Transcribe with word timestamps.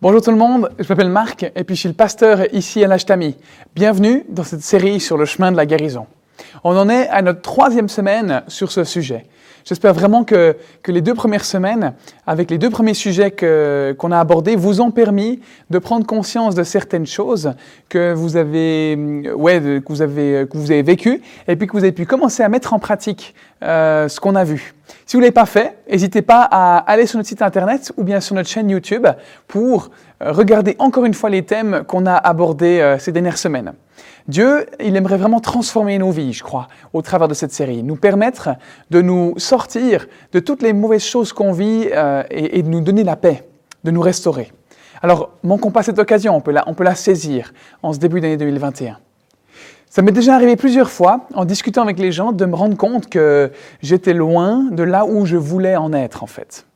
Bonjour 0.00 0.22
tout 0.22 0.30
le 0.30 0.36
monde, 0.36 0.70
je 0.78 0.88
m'appelle 0.88 1.08
Marc 1.08 1.42
et 1.56 1.64
puis 1.64 1.74
je 1.74 1.80
suis 1.80 1.88
le 1.88 1.94
pasteur 1.96 2.54
ici 2.54 2.84
à 2.84 2.86
l'Ashtami. 2.86 3.36
Bienvenue 3.74 4.24
dans 4.28 4.44
cette 4.44 4.60
série 4.60 5.00
sur 5.00 5.16
le 5.16 5.24
chemin 5.24 5.50
de 5.50 5.56
la 5.56 5.66
guérison. 5.66 6.06
On 6.62 6.76
en 6.76 6.88
est 6.88 7.08
à 7.08 7.20
notre 7.20 7.42
troisième 7.42 7.88
semaine 7.88 8.44
sur 8.46 8.70
ce 8.70 8.84
sujet. 8.84 9.24
J'espère 9.64 9.94
vraiment 9.94 10.22
que, 10.22 10.56
que, 10.84 10.92
les 10.92 11.00
deux 11.00 11.14
premières 11.14 11.44
semaines, 11.44 11.94
avec 12.28 12.48
les 12.48 12.58
deux 12.58 12.70
premiers 12.70 12.94
sujets 12.94 13.32
qu'on 13.32 14.12
a 14.12 14.20
abordés, 14.20 14.54
vous 14.54 14.80
ont 14.80 14.92
permis 14.92 15.40
de 15.68 15.80
prendre 15.80 16.06
conscience 16.06 16.54
de 16.54 16.62
certaines 16.62 17.04
choses 17.04 17.54
que 17.88 18.12
vous 18.14 18.36
avez, 18.36 18.96
ouais, 19.34 19.60
que 19.60 19.92
vous 19.92 20.00
avez, 20.00 20.46
que 20.48 20.56
vous 20.56 20.70
avez 20.70 20.82
vécues 20.82 21.22
et 21.48 21.56
puis 21.56 21.66
que 21.66 21.72
vous 21.72 21.82
avez 21.82 21.90
pu 21.90 22.06
commencer 22.06 22.44
à 22.44 22.48
mettre 22.48 22.72
en 22.72 22.78
pratique 22.78 23.34
euh, 23.62 24.08
ce 24.08 24.20
qu'on 24.20 24.34
a 24.34 24.44
vu. 24.44 24.74
Si 25.06 25.16
vous 25.16 25.20
ne 25.20 25.24
l'avez 25.24 25.32
pas 25.32 25.46
fait, 25.46 25.78
n'hésitez 25.90 26.22
pas 26.22 26.46
à 26.50 26.78
aller 26.78 27.06
sur 27.06 27.18
notre 27.18 27.28
site 27.28 27.42
internet 27.42 27.92
ou 27.96 28.04
bien 28.04 28.20
sur 28.20 28.34
notre 28.34 28.48
chaîne 28.48 28.68
YouTube 28.70 29.06
pour 29.46 29.90
euh, 30.22 30.32
regarder 30.32 30.76
encore 30.78 31.04
une 31.04 31.14
fois 31.14 31.30
les 31.30 31.44
thèmes 31.44 31.84
qu'on 31.86 32.04
a 32.06 32.14
abordés 32.14 32.80
euh, 32.80 32.98
ces 32.98 33.12
dernières 33.12 33.38
semaines. 33.38 33.72
Dieu, 34.26 34.66
il 34.80 34.96
aimerait 34.96 35.16
vraiment 35.16 35.40
transformer 35.40 35.96
nos 35.96 36.10
vies, 36.10 36.32
je 36.32 36.42
crois, 36.42 36.68
au 36.92 37.02
travers 37.02 37.28
de 37.28 37.34
cette 37.34 37.52
série, 37.52 37.82
nous 37.82 37.96
permettre 37.96 38.50
de 38.90 39.00
nous 39.00 39.34
sortir 39.38 40.06
de 40.32 40.40
toutes 40.40 40.62
les 40.62 40.72
mauvaises 40.72 41.04
choses 41.04 41.32
qu'on 41.32 41.52
vit 41.52 41.88
euh, 41.92 42.22
et, 42.30 42.62
de 42.62 42.68
nous 42.68 42.80
donner 42.80 43.04
la 43.04 43.16
paix, 43.16 43.48
de 43.84 43.90
nous 43.90 44.02
restaurer. 44.02 44.52
Alors, 45.00 45.30
manquons 45.42 45.70
pas 45.70 45.82
cette 45.82 45.98
occasion, 45.98 46.36
on 46.36 46.40
peut 46.40 46.50
la, 46.50 46.68
on 46.68 46.74
peut 46.74 46.84
la 46.84 46.94
saisir 46.94 47.52
en 47.82 47.92
ce 47.92 47.98
début 47.98 48.20
d'année 48.20 48.36
2021. 48.36 48.98
Ça 49.90 50.02
m'est 50.02 50.12
déjà 50.12 50.34
arrivé 50.34 50.56
plusieurs 50.56 50.90
fois, 50.90 51.26
en 51.34 51.44
discutant 51.44 51.82
avec 51.82 51.98
les 51.98 52.12
gens, 52.12 52.32
de 52.32 52.44
me 52.44 52.54
rendre 52.54 52.76
compte 52.76 53.08
que 53.08 53.50
j'étais 53.82 54.12
loin 54.12 54.64
de 54.70 54.82
là 54.82 55.06
où 55.06 55.24
je 55.24 55.36
voulais 55.36 55.76
en 55.76 55.92
être, 55.92 56.22
en 56.22 56.26
fait. 56.26 56.66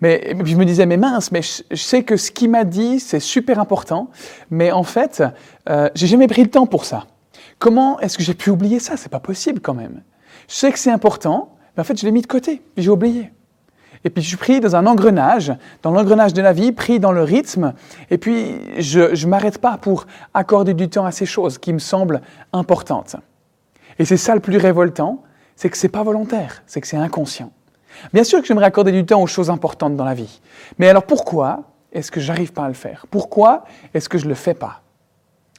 Mais 0.00 0.36
je 0.44 0.56
me 0.56 0.64
disais, 0.64 0.86
mais 0.86 0.96
mince, 0.96 1.32
mais 1.32 1.40
je, 1.42 1.76
sais 1.76 2.02
que 2.02 2.16
ce 2.16 2.30
qu'il 2.30 2.50
m'a 2.50 2.64
dit, 2.64 3.00
c'est 3.00 3.20
super 3.20 3.58
important, 3.58 4.10
mais 4.50 4.70
en 4.70 4.82
fait, 4.82 5.22
euh, 5.68 5.88
j'ai 5.94 6.06
jamais 6.06 6.26
pris 6.26 6.42
le 6.42 6.50
temps 6.50 6.66
pour 6.66 6.84
ça. 6.84 7.06
Comment 7.58 7.98
est-ce 8.00 8.16
que 8.16 8.22
j'ai 8.22 8.34
pu 8.34 8.50
oublier 8.50 8.78
ça? 8.78 8.96
C'est 8.96 9.10
pas 9.10 9.20
possible 9.20 9.60
quand 9.60 9.74
même. 9.74 10.02
Je 10.48 10.54
sais 10.54 10.72
que 10.72 10.78
c'est 10.78 10.90
important, 10.90 11.56
mais 11.76 11.80
en 11.80 11.84
fait, 11.84 11.98
je 11.98 12.04
l'ai 12.04 12.12
mis 12.12 12.22
de 12.22 12.26
côté, 12.26 12.62
j'ai 12.76 12.90
oublié. 12.90 13.30
Et 14.04 14.10
puis 14.10 14.22
je 14.22 14.28
suis 14.28 14.36
pris 14.36 14.60
dans 14.60 14.76
un 14.76 14.86
engrenage, 14.86 15.52
dans 15.82 15.90
l'engrenage 15.90 16.32
de 16.32 16.42
la 16.42 16.52
vie, 16.52 16.72
pris 16.72 17.00
dans 17.00 17.12
le 17.12 17.22
rythme, 17.22 17.74
et 18.10 18.18
puis 18.18 18.60
je 18.78 19.00
ne 19.00 19.30
m'arrête 19.30 19.58
pas 19.58 19.76
pour 19.76 20.06
accorder 20.34 20.74
du 20.74 20.88
temps 20.88 21.04
à 21.04 21.10
ces 21.10 21.26
choses 21.26 21.58
qui 21.58 21.72
me 21.72 21.78
semblent 21.78 22.20
importantes. 22.52 23.16
Et 23.98 24.04
c'est 24.04 24.16
ça 24.16 24.34
le 24.34 24.40
plus 24.40 24.56
révoltant, 24.56 25.22
c'est 25.56 25.68
que 25.68 25.76
c'est 25.76 25.88
pas 25.88 26.02
volontaire, 26.02 26.62
c'est 26.66 26.80
que 26.80 26.86
c'est 26.86 26.96
inconscient. 26.96 27.50
Bien 28.12 28.22
sûr 28.22 28.40
que 28.40 28.46
j'aimerais 28.46 28.66
accorder 28.66 28.92
du 28.92 29.04
temps 29.04 29.20
aux 29.20 29.26
choses 29.26 29.50
importantes 29.50 29.96
dans 29.96 30.04
la 30.04 30.14
vie. 30.14 30.40
Mais 30.78 30.88
alors 30.88 31.02
pourquoi 31.02 31.64
est-ce 31.92 32.10
que 32.10 32.20
j'arrive 32.20 32.52
pas 32.52 32.64
à 32.64 32.68
le 32.68 32.74
faire? 32.74 33.06
Pourquoi 33.10 33.64
est-ce 33.94 34.08
que 34.08 34.18
je 34.18 34.24
ne 34.24 34.28
le 34.28 34.34
fais 34.34 34.54
pas? 34.54 34.82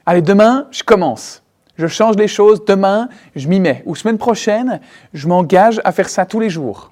Allez, 0.06 0.22
demain, 0.22 0.68
je 0.72 0.84
commence. 0.84 1.44
Je 1.78 1.88
change 1.88 2.16
les 2.16 2.28
choses, 2.28 2.64
demain, 2.66 3.10
je 3.36 3.48
m'y 3.48 3.60
mets. 3.60 3.84
Ou 3.86 3.96
semaine 3.96 4.18
prochaine, 4.18 4.80
je 5.14 5.28
m'engage 5.28 5.82
à 5.84 5.92
faire 5.92 6.10
ça 6.10 6.26
tous 6.26 6.40
les 6.40 6.50
jours. 6.50 6.92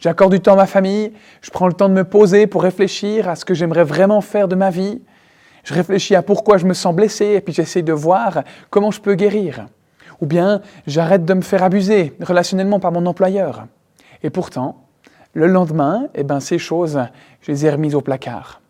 J'accorde 0.00 0.32
du 0.32 0.40
temps 0.40 0.52
à 0.52 0.56
ma 0.56 0.66
famille, 0.66 1.12
je 1.42 1.50
prends 1.50 1.66
le 1.66 1.72
temps 1.72 1.88
de 1.88 1.94
me 1.94 2.04
poser 2.04 2.46
pour 2.46 2.62
réfléchir 2.62 3.28
à 3.28 3.34
ce 3.34 3.44
que 3.44 3.54
j'aimerais 3.54 3.84
vraiment 3.84 4.20
faire 4.20 4.46
de 4.46 4.54
ma 4.54 4.70
vie. 4.70 5.02
Je 5.64 5.74
réfléchis 5.74 6.14
à 6.14 6.22
pourquoi 6.22 6.56
je 6.56 6.66
me 6.66 6.74
sens 6.74 6.94
blessé 6.94 7.26
et 7.26 7.40
puis 7.40 7.52
j'essaie 7.52 7.82
de 7.82 7.92
voir 7.92 8.44
comment 8.70 8.90
je 8.90 9.00
peux 9.00 9.14
guérir. 9.14 9.66
Ou 10.20 10.26
bien 10.26 10.62
j'arrête 10.86 11.24
de 11.24 11.34
me 11.34 11.42
faire 11.42 11.62
abuser 11.62 12.14
relationnellement 12.20 12.80
par 12.80 12.92
mon 12.92 13.06
employeur. 13.06 13.66
Et 14.22 14.30
pourtant, 14.30 14.84
le 15.34 15.46
lendemain, 15.46 16.08
eh 16.14 16.22
ben, 16.22 16.40
ces 16.40 16.58
choses, 16.58 17.00
je 17.40 17.52
les 17.52 17.66
ai 17.66 17.70
remises 17.70 17.94
au 17.94 18.00
placard. 18.00 18.60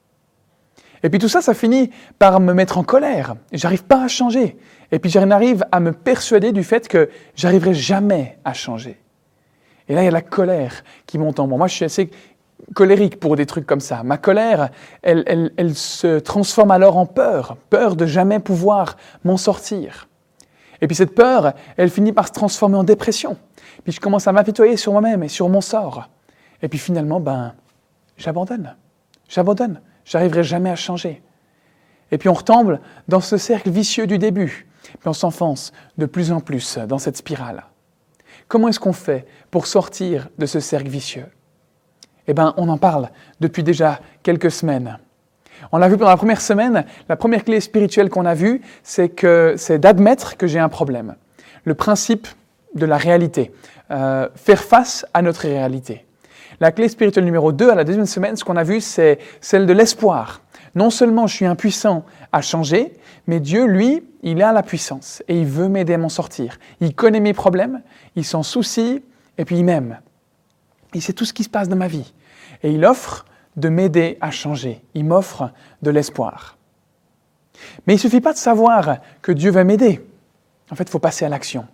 Et 1.03 1.11
puis 1.11 1.19
tout 1.19 1.29
ça, 1.29 1.43
ça 1.43 1.55
finit 1.55 1.91
par 2.19 2.41
me 2.41 2.53
mettre 2.53 2.79
en 2.79 2.83
colère. 2.83 3.37
J'arrive 3.53 3.85
pas 3.85 4.03
à 4.03 4.09
changer. 4.09 4.57
Et 4.91 4.99
puis 4.99 5.11
j'en 5.11 5.31
arrive 5.31 5.65
à 5.71 5.81
me 5.81 5.93
persuader 5.93 6.53
du 6.53 6.65
fait 6.65 6.89
que 6.89 7.11
j'arriverai 7.37 7.75
jamais 7.75 8.39
à 8.45 8.55
changer. 8.55 8.99
Et 9.89 9.95
là, 9.95 10.03
il 10.03 10.05
y 10.05 10.09
a 10.09 10.13
la 10.13 10.23
colère 10.23 10.85
qui 11.07 11.19
monte 11.19 11.41
en 11.41 11.47
moi. 11.47 11.59
Moi, 11.59 11.67
je 11.67 11.75
suis 11.75 11.85
assez 11.85 12.11
colérique 12.75 13.19
pour 13.19 13.37
des 13.37 13.47
trucs 13.47 13.67
comme 13.67 13.81
ça. 13.81 14.03
Ma 14.03 14.19
colère, 14.19 14.71
elle, 15.03 15.75
se 15.75 16.19
transforme 16.19 16.71
alors 16.71 16.97
en 16.97 17.07
peur, 17.07 17.57
peur 17.71 17.97
de 17.97 18.07
jamais 18.07 18.39
pouvoir 18.39 18.97
m'en 19.25 19.37
sortir. 19.37 20.09
Et 20.81 20.87
puis 20.87 20.97
cette 20.97 21.15
peur, 21.15 21.55
elle 21.77 21.91
finit 21.91 22.13
par 22.13 22.29
se 22.29 22.33
transformer 22.33 22.77
en 22.77 22.85
dépression. 22.85 23.37
Puis 23.85 23.93
je 23.93 24.01
commence 24.01 24.29
à 24.29 24.33
m'apitoyer 24.33 24.77
sur 24.77 24.93
moi-même 24.93 25.23
et 25.23 25.29
sur 25.29 25.49
mon 25.49 25.61
sort. 25.61 26.09
Et 26.63 26.69
puis 26.69 26.79
finalement, 26.79 27.21
ben, 27.21 27.55
j'abandonne. 28.17 28.77
J'abandonne. 29.29 29.81
J'arriverai 30.05 30.45
jamais 30.45 30.71
à 30.71 30.77
changer. 30.77 31.23
Et 32.11 32.19
puis 32.19 32.29
on 32.29 32.35
retombe 32.35 32.79
dans 33.09 33.21
ce 33.21 33.37
cercle 33.37 33.71
vicieux 33.71 34.07
du 34.07 34.19
début. 34.19 34.69
Puis 34.83 35.09
on 35.09 35.13
s'enfonce 35.13 35.73
de 35.99 36.07
plus 36.07 36.33
en 36.33 36.41
plus 36.41 36.79
dans 36.79 36.99
cette 36.99 37.17
spirale. 37.17 37.65
Comment 38.49 38.69
est-ce 38.69 38.81
qu'on 38.81 38.95
fait 38.95 39.27
pour 39.51 39.67
sortir 39.67 40.29
de 40.39 40.47
ce 40.47 40.59
cercle 40.59 40.89
vicieux? 40.89 41.27
Eh 42.27 42.35
bien, 42.35 42.55
on 42.57 42.69
en 42.71 42.79
parle 42.79 43.11
depuis 43.41 43.63
déjà 43.63 44.01
quelques 44.23 44.51
semaines. 44.51 44.99
On 45.71 45.77
l'a 45.77 45.89
vu 45.89 45.99
pendant 45.99 46.11
la 46.11 46.17
première 46.17 46.41
semaine, 46.41 46.85
la 47.11 47.17
première 47.17 47.45
clé 47.45 47.61
spirituelle 47.61 48.09
qu'on 48.09 48.25
a 48.25 48.35
vue, 48.35 48.63
c'est 48.83 49.11
que 49.11 49.55
c'est 49.59 49.79
d'admettre 49.79 50.39
que 50.39 50.47
j'ai 50.47 50.59
un 50.59 50.71
problème. 50.71 51.17
Le 51.65 51.75
principe 51.75 52.27
de 52.75 52.87
la 52.87 52.97
réalité, 52.97 53.53
euh, 53.91 54.29
faire 54.35 54.63
face 54.63 55.05
à 55.13 55.21
notre 55.21 55.43
réalité. 55.43 56.07
La 56.61 56.73
clé 56.73 56.89
spirituelle 56.89 57.25
numéro 57.25 57.53
2 57.53 57.71
à 57.71 57.75
la 57.75 57.85
deuxième 57.85 58.07
semaine, 58.07 58.37
ce 58.37 58.45
qu'on 58.45 58.57
a 58.57 58.65
vu, 58.65 58.81
c'est 58.81 59.19
celle 59.41 59.67
de 59.67 59.73
l'espoir. 59.75 60.41
Non 60.75 60.91
seulement 60.91 61.27
je 61.27 61.35
suis 61.35 61.47
impuissant 61.47 62.05
à 62.33 62.41
changer, 62.41 62.95
mais 63.29 63.41
Dieu, 63.41 63.67
lui, 63.67 64.03
il 64.23 64.43
a 64.43 64.53
la 64.53 64.63
puissance 64.63 65.23
et 65.29 65.39
il 65.39 65.47
veut 65.47 65.69
m'aider 65.69 65.95
à 65.95 65.99
m'en 65.99 66.09
sortir. 66.09 66.59
Il 66.81 66.95
connaît 66.95 67.21
mes 67.21 67.35
problèmes, 67.35 67.83
il 68.17 68.25
s'en 68.25 68.43
soucie 68.43 69.03
et 69.37 69.45
puis 69.45 69.59
il 69.59 69.65
m'aime. 69.65 70.01
Il 70.95 71.03
sait 71.03 71.13
tout 71.13 71.27
ce 71.27 71.35
qui 71.35 71.45
se 71.45 71.51
passe 71.51 71.69
dans 71.69 71.77
ma 71.77 71.89
vie. 71.89 72.15
Et 72.63 72.73
il 72.73 72.87
offre 72.87 73.27
de 73.57 73.69
m'aider 73.69 74.17
à 74.23 74.31
changer. 74.31 74.83
Il 74.95 75.05
m'offre 75.05 75.53
de 75.83 75.91
l'espoir. 75.91 76.57
Mais 77.87 77.93
il 77.93 77.97
ne 77.97 78.01
suffit 78.01 78.23
pas 78.23 78.33
de 78.33 78.39
savoir 78.39 78.99
que 79.21 79.31
Dieu 79.31 79.51
va 79.51 79.63
m'aider. 79.63 80.01
En 80.71 80.75
fait, 80.75 80.85
il 80.85 80.91
faut 80.91 80.99
passer 80.99 81.27
à 81.27 81.29
l'action. 81.29 81.67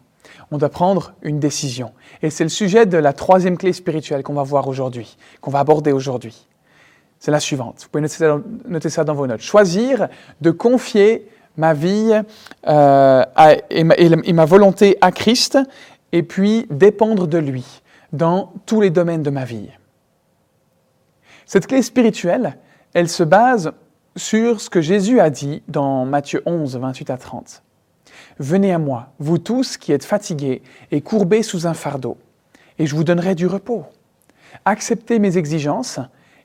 On 0.50 0.59
doit 0.59 0.70
prendre 0.70 1.14
une 1.22 1.38
décision. 1.38 1.93
Et 2.22 2.31
c'est 2.31 2.44
le 2.44 2.50
sujet 2.50 2.84
de 2.84 2.98
la 2.98 3.12
troisième 3.12 3.56
clé 3.56 3.72
spirituelle 3.72 4.25
qu'on 4.25 4.34
va 4.34 4.43
voir 4.43 4.66
aujourd'hui, 4.66 5.16
qu'on 5.41 5.53
va 5.53 5.60
aborder 5.60 5.93
aujourd'hui. 5.93 6.48
C'est 7.20 7.31
la 7.31 7.41
suivante. 7.41 7.82
Vous 7.82 7.88
pouvez 7.88 8.03
noter 8.69 8.91
ça, 8.91 9.04
dans, 9.04 9.14
vos 9.14 9.26
notes. 9.26 9.41
Choisir 9.41 10.09
de 10.41 10.50
confier 10.50 11.28
ma 11.56 11.75
vie 11.75 12.20
euh, 12.66 13.25
et, 13.70 14.32
ma, 14.32 14.44
volonté 14.44 14.97
à 15.00 15.12
Christ 15.12 15.59
et 16.12 16.22
puis 16.22 16.66
dépendre 16.70 17.26
de 17.26 17.38
lui 17.38 17.82
dans 18.12 18.53
tous 18.66 18.81
les 18.81 18.91
domaines 18.91 19.22
de 19.22 19.31
ma 19.31 19.44
vie. 19.44 19.70
Cette 21.47 21.66
clé 21.66 21.82
spirituelle, 21.82 22.56
elle 22.94 23.09
se 23.09 23.22
base 23.22 23.72
sur 24.16 24.60
ce 24.60 24.70
que 24.70 24.81
Jésus 24.81 25.20
a 25.20 25.31
dit 25.31 25.62
dans 25.69 26.04
Matthieu 26.04 26.43
11, 26.47 26.76
28 26.76 27.10
à 27.10 27.16
30. 27.16 27.62
Venez 28.38 28.72
à 28.72 28.78
moi, 28.78 29.12
vous 29.19 29.38
tous 29.38 29.76
qui 29.76 29.93
êtes 29.93 30.04
fatigués 30.04 30.62
et 30.91 31.00
courbés 31.00 31.43
sous 31.43 31.66
un 31.66 31.75
fardeau, 31.75 32.16
et 32.78 32.87
je 32.87 32.94
vous 32.94 33.04
donnerai 33.04 33.34
du 33.34 33.47
repos. 33.47 33.84
Acceptez 34.64 35.19
mes 35.19 35.37
exigences 35.37 36.00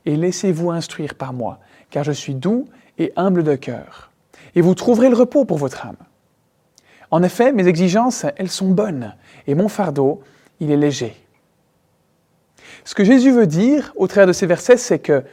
et 0.06 0.16
laissez-vous 0.16 0.72
instruire 0.72 1.16
par 1.16 1.34
moi, 1.34 1.60
car 1.90 2.04
je 2.04 2.12
suis 2.12 2.36
doux 2.36 2.66
et 2.98 3.14
humble 3.16 3.44
de 3.44 3.56
cœur, 3.56 4.09
et 4.56 4.62
vous 4.62 4.76
trouverez 4.76 5.10
le 5.10 5.16
repos 5.16 5.46
pour 5.46 5.58
votre 5.58 5.86
âme. 5.86 5.98
En 7.12 7.24
effet, 7.24 7.52
mes 7.52 7.68
exigences, 7.68 8.26
elles 8.38 8.50
sont 8.50 8.70
bonnes, 8.70 9.16
et 9.48 9.56
mon 9.56 9.68
fardeau, 9.68 10.22
il 10.60 10.72
est 10.72 10.78
léger. 10.78 11.16
Ce 12.84 12.96
que 12.96 13.04
Jésus 13.04 13.32
veut 13.32 13.48
dire 13.48 13.94
au 13.96 14.08
travers 14.08 14.28
de 14.28 14.34
ces 14.34 14.46
versets, 14.46 14.78
c'est 14.78 15.00
que 15.00 15.24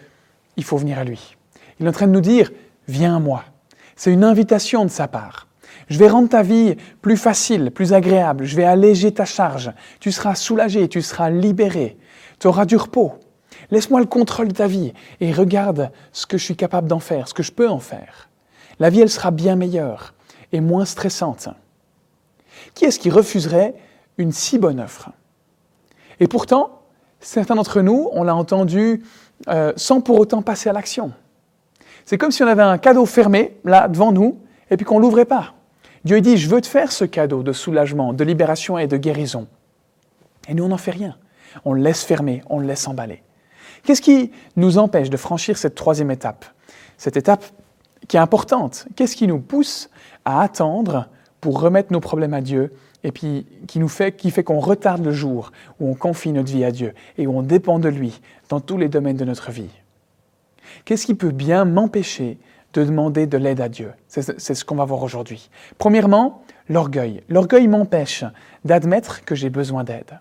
il 0.57 0.65
faut 0.65 0.77
venir 0.77 0.99
à 0.99 1.05
lui. 1.05 1.37
Il 1.79 1.87
est 1.87 1.89
en 1.89 1.93
train 1.93 2.07
de 2.07 2.13
nous 2.13 2.21
dire, 2.21 2.51
viens 2.89 3.17
à 3.17 3.19
moi. 3.21 3.45
C'est 3.95 4.13
une 4.13 4.25
invitation 4.25 4.85
de 4.85 4.91
sa 4.91 5.09
part. 5.09 5.47
Je 5.89 5.99
vais 5.99 6.09
rendre 6.09 6.29
ta 6.29 6.43
vie 6.43 6.77
plus 7.01 7.17
facile, 7.17 7.71
plus 7.71 7.93
agréable. 7.93 8.45
Je 8.45 8.57
vais 8.57 8.65
alléger 8.65 9.13
ta 9.13 9.25
charge. 9.25 9.71
Tu 10.01 10.11
seras 10.11 10.35
soulagé, 10.35 10.89
tu 10.89 11.03
seras 11.03 11.31
libéré. 11.31 11.97
Tu 12.41 12.47
auras 12.47 12.65
du 12.65 12.77
repos. 12.77 13.15
Laisse-moi 13.71 14.01
le 14.01 14.07
contrôle 14.07 14.49
de 14.49 14.55
ta 14.55 14.67
vie 14.67 14.93
et 15.21 15.33
regarde 15.33 15.91
ce 16.13 16.27
que 16.27 16.39
je 16.39 16.45
suis 16.45 16.57
capable 16.57 16.89
d'en 16.89 16.99
faire, 16.99 17.29
ce 17.29 17.35
que 17.35 17.43
je 17.43 17.53
peux 17.53 17.69
en 17.69 17.79
faire. 17.79 18.26
La 18.79 18.91
vie, 18.91 19.01
elle 19.01 19.11
sera 19.11 19.31
bien 19.31 19.57
meilleure 19.57 20.15
et 20.53 20.61
moins 20.61 20.85
stressante. 20.85 21.49
Qui 22.75 22.85
est-ce 22.85 22.99
qui 22.99 23.11
refuserait 23.11 23.75
une 24.19 24.33
si 24.33 24.59
bonne 24.59 24.81
offre? 24.81 25.11
Et 26.21 26.29
pourtant, 26.29 26.83
certains 27.21 27.55
d'entre 27.55 27.81
nous, 27.81 28.09
on 28.13 28.23
l'a 28.23 28.35
entendu 28.35 29.03
euh, 29.49 29.73
sans 29.77 30.01
pour 30.01 30.19
autant 30.19 30.43
passer 30.43 30.69
à 30.69 30.73
l'action. 30.73 31.13
C'est 32.05 32.19
comme 32.19 32.31
si 32.31 32.43
on 32.43 32.47
avait 32.47 32.63
un 32.63 32.79
cadeau 32.79 33.07
fermé, 33.07 33.57
là, 33.65 33.89
devant 33.89 34.13
nous, 34.13 34.39
et 34.71 34.77
puis 34.77 34.87
qu'on 34.87 34.97
ne 34.97 35.03
l'ouvrait 35.03 35.25
pas. 35.25 35.55
Dieu 36.05 36.21
dit, 36.21 36.37
je 36.37 36.49
veux 36.49 36.61
te 36.61 36.67
faire 36.67 36.93
ce 36.93 37.05
cadeau 37.05 37.43
de 37.43 37.53
soulagement, 37.53 38.13
de 38.13 38.25
libération 38.25 38.79
et 38.79 38.87
de 38.87 38.97
guérison. 38.97 39.49
Et 40.49 40.55
nous, 40.55 40.65
on 40.65 40.69
n'en 40.69 40.77
fait 40.77 40.93
rien. 40.93 41.17
On 41.65 41.73
le 41.73 41.83
laisse 41.83 42.05
fermer, 42.05 42.43
on 42.49 42.61
le 42.61 42.67
laisse 42.67 42.87
emballer. 42.87 43.23
Qu'est-ce 43.83 44.03
qui 44.03 44.31
nous 44.57 44.79
empêche 44.79 45.11
de 45.11 45.17
franchir 45.17 45.59
cette 45.59 45.75
troisième 45.75 46.11
étape? 46.11 46.45
Cette 46.97 47.17
étape 47.17 47.45
qui 48.09 48.17
est 48.17 48.21
importante. 48.21 48.87
Qu'est-ce 48.97 49.17
qui 49.17 49.27
nous 49.27 49.41
pousse 49.41 49.91
à 50.25 50.43
attendre 50.43 51.09
pour 51.41 51.61
remettre 51.61 51.93
nos 51.93 52.01
problèmes 52.01 52.35
à 52.35 52.41
Dieu 52.41 52.73
et 53.05 53.13
puis 53.13 53.47
qui 53.69 53.79
nous 53.79 53.89
fait, 53.89 54.13
qui 54.13 54.31
fait 54.31 54.45
qu'on 54.45 54.59
retarde 54.59 55.05
le 55.05 55.13
jour 55.13 55.53
où 55.81 55.89
on 55.89 55.95
confie 55.95 56.33
notre 56.33 56.51
vie 56.51 56.65
à 56.65 56.71
Dieu 56.71 56.95
et 57.19 57.27
où 57.27 57.37
on 57.37 57.43
dépend 57.43 57.79
de 57.79 57.89
lui 57.89 58.21
dans 58.49 58.61
tous 58.61 58.79
les 58.79 58.89
domaines 58.89 59.17
de 59.17 59.25
notre 59.25 59.51
vie? 59.51 59.71
Qu'est-ce 60.85 61.07
qui 61.07 61.15
peut 61.15 61.31
bien 61.31 61.65
m'empêcher 61.65 62.39
de 62.73 62.85
demander 62.85 63.27
de 63.27 63.39
l'aide 63.39 63.61
à 63.61 63.69
Dieu? 63.69 63.93
C'est 64.09 64.55
ce 64.55 64.65
qu'on 64.65 64.75
va 64.77 64.85
voir 64.85 65.03
aujourd'hui. 65.03 65.51
Premièrement, 65.79 66.43
l'orgueil. 66.69 67.23
L'orgueil 67.29 67.69
m'empêche 67.69 68.25
d'admettre 68.65 69.25
que 69.25 69.35
j'ai 69.35 69.51
besoin 69.51 69.85
d'aide. 69.85 70.21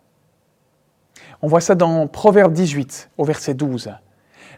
On 1.41 1.47
voit 1.47 1.61
ça 1.61 1.75
dans 1.75 2.07
Proverbe 2.07 2.53
18, 2.53 3.09
au 3.17 3.25
verset 3.25 3.53
12. 3.53 3.91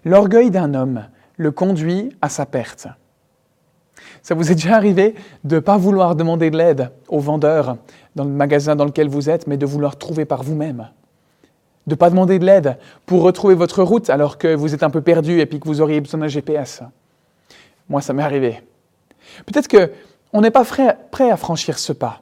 L'orgueil 0.06 0.52
d'un 0.52 0.74
homme 0.74 1.08
le 1.38 1.52
conduit 1.52 2.10
à 2.22 2.30
sa 2.30 2.46
perte. 2.46 2.88
Ça 4.22 4.36
vous 4.36 4.52
est 4.52 4.56
déjà 4.56 4.76
arrivé 4.76 5.16
de 5.44 5.56
ne 5.56 5.60
pas 5.60 5.78
vouloir 5.78 6.16
demander 6.16 6.50
de 6.50 6.58
l'aide 6.58 6.92
au 7.08 7.20
vendeur 7.20 7.78
dans 8.16 8.24
le 8.24 8.32
magasin 8.32 8.76
dans 8.76 8.86
lequel 8.86 9.10
vous 9.10 9.30
êtes, 9.30 9.48
mais 9.48 9.58
de 9.58 9.66
vouloir 9.66 9.98
trouver 9.98 10.26
par 10.26 10.44
vous-même? 10.44 10.90
De 11.86 11.94
ne 11.94 11.96
pas 11.96 12.10
demander 12.10 12.40
de 12.40 12.46
l'aide 12.46 12.78
pour 13.06 13.22
retrouver 13.22 13.56
votre 13.56 13.84
route 13.84 14.10
alors 14.10 14.38
que 14.38 14.54
vous 14.54 14.74
êtes 14.74 14.84
un 14.84 14.90
peu 14.90 15.02
perdu 15.02 15.40
et 15.40 15.46
puis 15.46 15.60
que 15.60 15.68
vous 15.68 15.82
auriez 15.82 16.02
besoin 16.02 16.20
d'un 16.20 16.28
GPS. 16.28 16.84
Moi, 17.90 18.02
ça 18.02 18.14
m'est 18.14 18.24
arrivé. 18.24 18.62
Peut-être 19.46 19.68
qu'on 19.70 20.42
n'est 20.42 20.52
pas 20.52 20.66
prêt 20.66 21.32
à 21.32 21.38
franchir 21.38 21.80
ce 21.80 21.94
pas. 21.94 22.22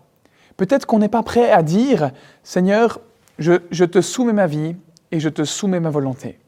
Peut-être 0.57 0.85
qu'on 0.85 0.99
n'est 0.99 1.09
pas 1.09 1.23
prêt 1.23 1.51
à 1.51 1.63
dire, 1.63 2.11
Seigneur, 2.43 2.99
je, 3.39 3.85
te 3.85 4.01
soumets 4.01 4.33
ma 4.33 4.47
vie 4.47 4.75
et 5.11 5.19
je 5.19 5.29
te 5.29 5.43
soumets 5.43 5.79
ma 5.79 5.89
volonté. 5.89 6.39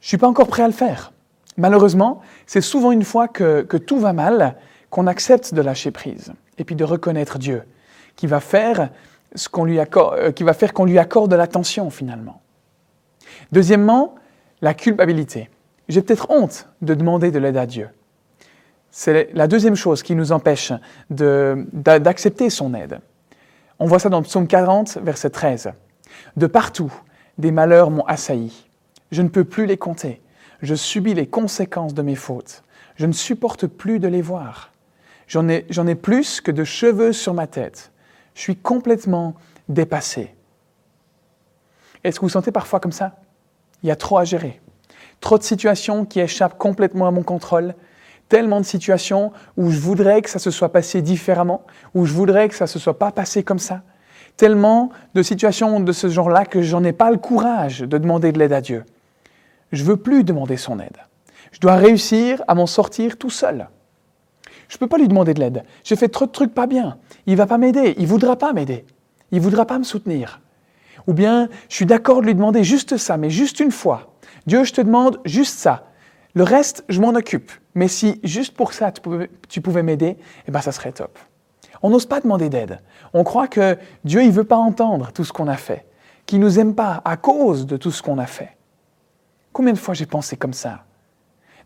Je 0.00 0.06
ne 0.06 0.08
suis 0.08 0.18
pas 0.18 0.28
encore 0.28 0.46
prêt 0.46 0.62
à 0.62 0.66
le 0.66 0.72
faire. 0.72 1.12
Malheureusement, 1.60 2.22
c'est 2.46 2.62
souvent 2.62 2.90
une 2.90 3.04
fois 3.04 3.28
que, 3.28 3.62
tout 3.76 3.98
va 3.98 4.14
mal 4.14 4.56
qu'on 4.88 5.06
accepte 5.06 5.52
de 5.52 5.60
lâcher 5.60 5.90
prise 5.90 6.32
et 6.56 6.64
puis 6.64 6.74
de 6.74 6.84
reconnaître 6.84 7.38
Dieu, 7.38 7.64
qui 8.16 8.26
va 8.26 8.40
faire 8.40 8.88
ce 9.34 9.50
qu'on 9.50 9.64
lui 9.64 9.78
accorde, 9.78 10.18
euh, 10.18 10.32
qui 10.32 10.42
va 10.42 10.54
faire 10.54 10.72
qu'on 10.72 10.86
lui 10.86 10.98
accorde 10.98 11.32
l'attention 11.34 11.90
finalement. 11.90 12.40
Deuxièmement, 13.52 14.14
la 14.62 14.72
culpabilité. 14.72 15.50
J'ai 15.88 16.00
peut-être 16.00 16.30
honte 16.30 16.66
de 16.80 16.94
demander 16.94 17.30
de 17.30 17.38
l'aide 17.38 17.58
à 17.58 17.66
Dieu. 17.66 17.90
C'est 18.90 19.28
la 19.34 19.46
deuxième 19.46 19.76
chose 19.76 20.02
qui 20.02 20.14
nous 20.14 20.32
empêche 20.32 20.72
d'accepter 21.10 22.48
son 22.48 22.72
aide. 22.72 23.00
On 23.78 23.86
voit 23.86 23.98
ça 23.98 24.08
dans 24.08 24.22
psaume 24.22 24.46
40, 24.46 24.98
verset 25.02 25.30
13. 25.30 25.72
De 26.36 26.46
partout, 26.46 26.92
des 27.38 27.52
malheurs 27.52 27.90
m'ont 27.90 28.04
assailli. 28.06 28.66
Je 29.12 29.20
ne 29.22 29.28
peux 29.28 29.44
plus 29.44 29.66
les 29.66 29.76
compter. 29.76 30.22
Je 30.62 30.74
subis 30.74 31.14
les 31.14 31.26
conséquences 31.26 31.94
de 31.94 32.02
mes 32.02 32.14
fautes. 32.14 32.62
Je 32.96 33.06
ne 33.06 33.12
supporte 33.12 33.66
plus 33.66 33.98
de 33.98 34.08
les 34.08 34.22
voir. 34.22 34.72
J'en 35.26 35.48
ai, 35.48 35.94
plus 35.94 36.40
que 36.40 36.50
de 36.50 36.64
cheveux 36.64 37.12
sur 37.12 37.34
ma 37.34 37.46
tête. 37.46 37.92
Je 38.34 38.40
suis 38.40 38.56
complètement 38.56 39.34
dépassé. 39.68 40.34
Est-ce 42.02 42.16
que 42.16 42.22
vous 42.22 42.26
vous 42.26 42.32
sentez 42.32 42.50
parfois 42.50 42.80
comme 42.80 42.92
ça? 42.92 43.16
Il 43.82 43.88
y 43.88 43.92
a 43.92 43.96
trop 43.96 44.18
à 44.18 44.24
gérer. 44.24 44.60
Trop 45.20 45.38
de 45.38 45.42
situations 45.42 46.04
qui 46.04 46.20
échappent 46.20 46.58
complètement 46.58 47.06
à 47.06 47.10
mon 47.10 47.22
contrôle 47.22 47.74
tellement 48.30 48.60
de 48.60 48.64
situations 48.64 49.32
où 49.58 49.70
je 49.70 49.78
voudrais 49.78 50.22
que 50.22 50.30
ça 50.30 50.38
se 50.38 50.50
soit 50.50 50.72
passé 50.72 51.02
différemment, 51.02 51.66
où 51.94 52.06
je 52.06 52.14
voudrais 52.14 52.48
que 52.48 52.54
ça 52.54 52.64
ne 52.64 52.68
se 52.68 52.78
soit 52.78 52.98
pas 52.98 53.10
passé 53.12 53.42
comme 53.42 53.58
ça. 53.58 53.82
Tellement 54.38 54.90
de 55.14 55.22
situations 55.22 55.80
de 55.80 55.92
ce 55.92 56.08
genre-là 56.08 56.46
que 56.46 56.62
j'en 56.62 56.82
ai 56.84 56.92
pas 56.92 57.10
le 57.10 57.18
courage 57.18 57.80
de 57.80 57.98
demander 57.98 58.32
de 58.32 58.38
l'aide 58.38 58.52
à 58.52 58.62
Dieu. 58.62 58.84
Je 59.72 59.84
veux 59.84 59.96
plus 59.96 60.24
demander 60.24 60.56
son 60.56 60.80
aide. 60.80 60.98
Je 61.52 61.60
dois 61.60 61.76
réussir 61.76 62.42
à 62.48 62.54
m'en 62.54 62.66
sortir 62.66 63.16
tout 63.16 63.30
seul. 63.30 63.68
Je 64.68 64.76
ne 64.76 64.78
peux 64.78 64.86
pas 64.86 64.98
lui 64.98 65.08
demander 65.08 65.34
de 65.34 65.40
l'aide. 65.40 65.64
J'ai 65.82 65.96
fait 65.96 66.08
trop 66.08 66.26
de 66.26 66.30
trucs 66.30 66.54
pas 66.54 66.66
bien. 66.66 66.98
Il 67.26 67.36
va 67.36 67.46
pas 67.46 67.58
m'aider. 67.58 67.94
Il 67.98 68.06
voudra 68.06 68.36
pas 68.36 68.52
m'aider. 68.52 68.84
Il 69.32 69.40
voudra 69.40 69.66
pas 69.66 69.78
me 69.78 69.84
soutenir. 69.84 70.40
Ou 71.06 71.12
bien, 71.12 71.48
je 71.68 71.74
suis 71.74 71.86
d'accord 71.86 72.20
de 72.20 72.26
lui 72.26 72.34
demander 72.34 72.62
juste 72.62 72.96
ça, 72.96 73.16
mais 73.16 73.30
juste 73.30 73.60
une 73.60 73.72
fois. 73.72 74.14
Dieu, 74.46 74.64
je 74.64 74.72
te 74.72 74.80
demande 74.80 75.20
juste 75.24 75.58
ça. 75.58 75.86
Le 76.34 76.44
reste, 76.44 76.84
je 76.88 77.00
m'en 77.00 77.10
occupe. 77.10 77.50
Mais 77.74 77.88
si 77.88 78.20
juste 78.22 78.56
pour 78.56 78.72
ça, 78.72 78.92
tu 78.92 79.60
pouvais, 79.60 79.82
m'aider, 79.82 80.16
eh 80.46 80.50
ben, 80.50 80.60
ça 80.60 80.72
serait 80.72 80.92
top. 80.92 81.18
On 81.82 81.90
n'ose 81.90 82.06
pas 82.06 82.20
demander 82.20 82.48
d'aide. 82.48 82.80
On 83.12 83.24
croit 83.24 83.48
que 83.48 83.76
Dieu 84.04 84.22
ne 84.22 84.30
veut 84.30 84.44
pas 84.44 84.56
entendre 84.56 85.12
tout 85.12 85.24
ce 85.24 85.32
qu'on 85.32 85.48
a 85.48 85.56
fait, 85.56 85.86
qu'il 86.26 86.40
nous 86.40 86.58
aime 86.58 86.74
pas 86.74 87.00
à 87.04 87.16
cause 87.16 87.66
de 87.66 87.76
tout 87.76 87.90
ce 87.90 88.02
qu'on 88.02 88.18
a 88.18 88.26
fait. 88.26 88.56
Combien 89.60 89.74
de 89.74 89.78
fois 89.78 89.92
j'ai 89.92 90.06
pensé 90.06 90.38
comme 90.38 90.54
ça? 90.54 90.86